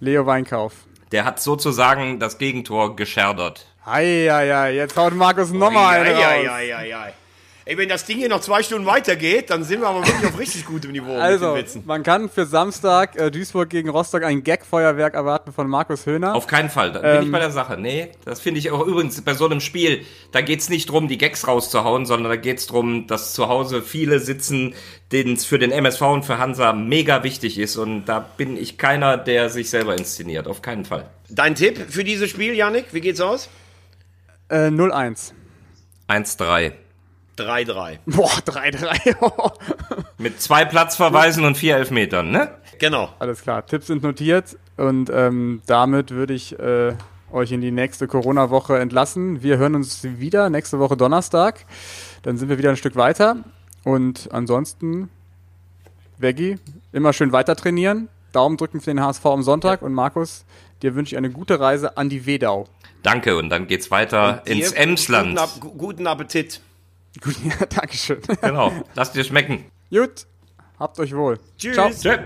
[0.01, 0.75] Leo Weinkauf.
[1.13, 3.67] Der hat sozusagen das Gegentor gescherdert.
[3.85, 6.25] Eieiei, jetzt haut Markus nochmal einen raus.
[6.25, 7.15] Eieieiei.
[7.67, 10.39] Ey, wenn das Ding hier noch zwei Stunden weitergeht, dann sind wir aber wirklich auf
[10.39, 11.83] richtig gutem Niveau Also, mit den Witzen.
[11.87, 16.35] man kann für Samstag äh, Duisburg gegen Rostock ein Gag-Feuerwerk erwarten von Markus Höhner.
[16.35, 17.79] Auf keinen Fall, da bin ich bei der Sache.
[17.79, 21.17] Nee, das finde ich auch übrigens bei so einem Spiel, da geht's nicht drum, die
[21.17, 24.75] Gags rauszuhauen, sondern da geht's drum, dass zu Hause viele sitzen,
[25.11, 27.79] denen es für den MSV und für Hansa mega wichtig ist.
[27.79, 30.49] Und da bin ich keiner, der sich selber inszeniert.
[30.49, 31.09] Auf keinen Fall.
[31.31, 32.93] Dein Tipp für dieses Spiel, Yannick?
[32.93, 33.49] Wie geht's aus?
[34.51, 35.33] Äh, 0-1.
[36.09, 36.73] 1-3.
[37.37, 37.99] 3-3.
[38.07, 39.53] Boah, 3-3.
[40.19, 42.51] Mit zwei Platzverweisen und vier Elfmetern, ne?
[42.79, 43.09] Genau.
[43.19, 46.95] Alles klar, Tipps sind notiert und ähm, damit würde ich äh,
[47.33, 49.43] euch in die nächste Corona-Woche entlassen.
[49.43, 51.67] Wir hören uns wieder nächste Woche Donnerstag.
[52.23, 53.37] Dann sind wir wieder ein Stück weiter.
[53.83, 55.11] Und ansonsten,
[56.17, 56.59] Veggie,
[56.93, 58.09] immer schön weiter trainieren.
[58.33, 59.83] Daumen drücken für den HSV am Sonntag.
[59.83, 60.45] Und Markus,
[60.83, 62.67] dir wünsche ich eine gute Reise an die Wedau.
[63.03, 65.37] Danke, und dann geht's weiter ins Dir Emsland.
[65.37, 66.61] Guten, Ab guten Appetit.
[67.23, 68.21] Gut, ja, Dankeschön.
[68.41, 69.65] Genau, lass dir schmecken.
[69.91, 70.27] Gut,
[70.79, 71.39] habt euch wohl.
[71.59, 71.75] Tschüss.
[71.75, 71.91] Ciao.
[71.91, 72.19] Tschö.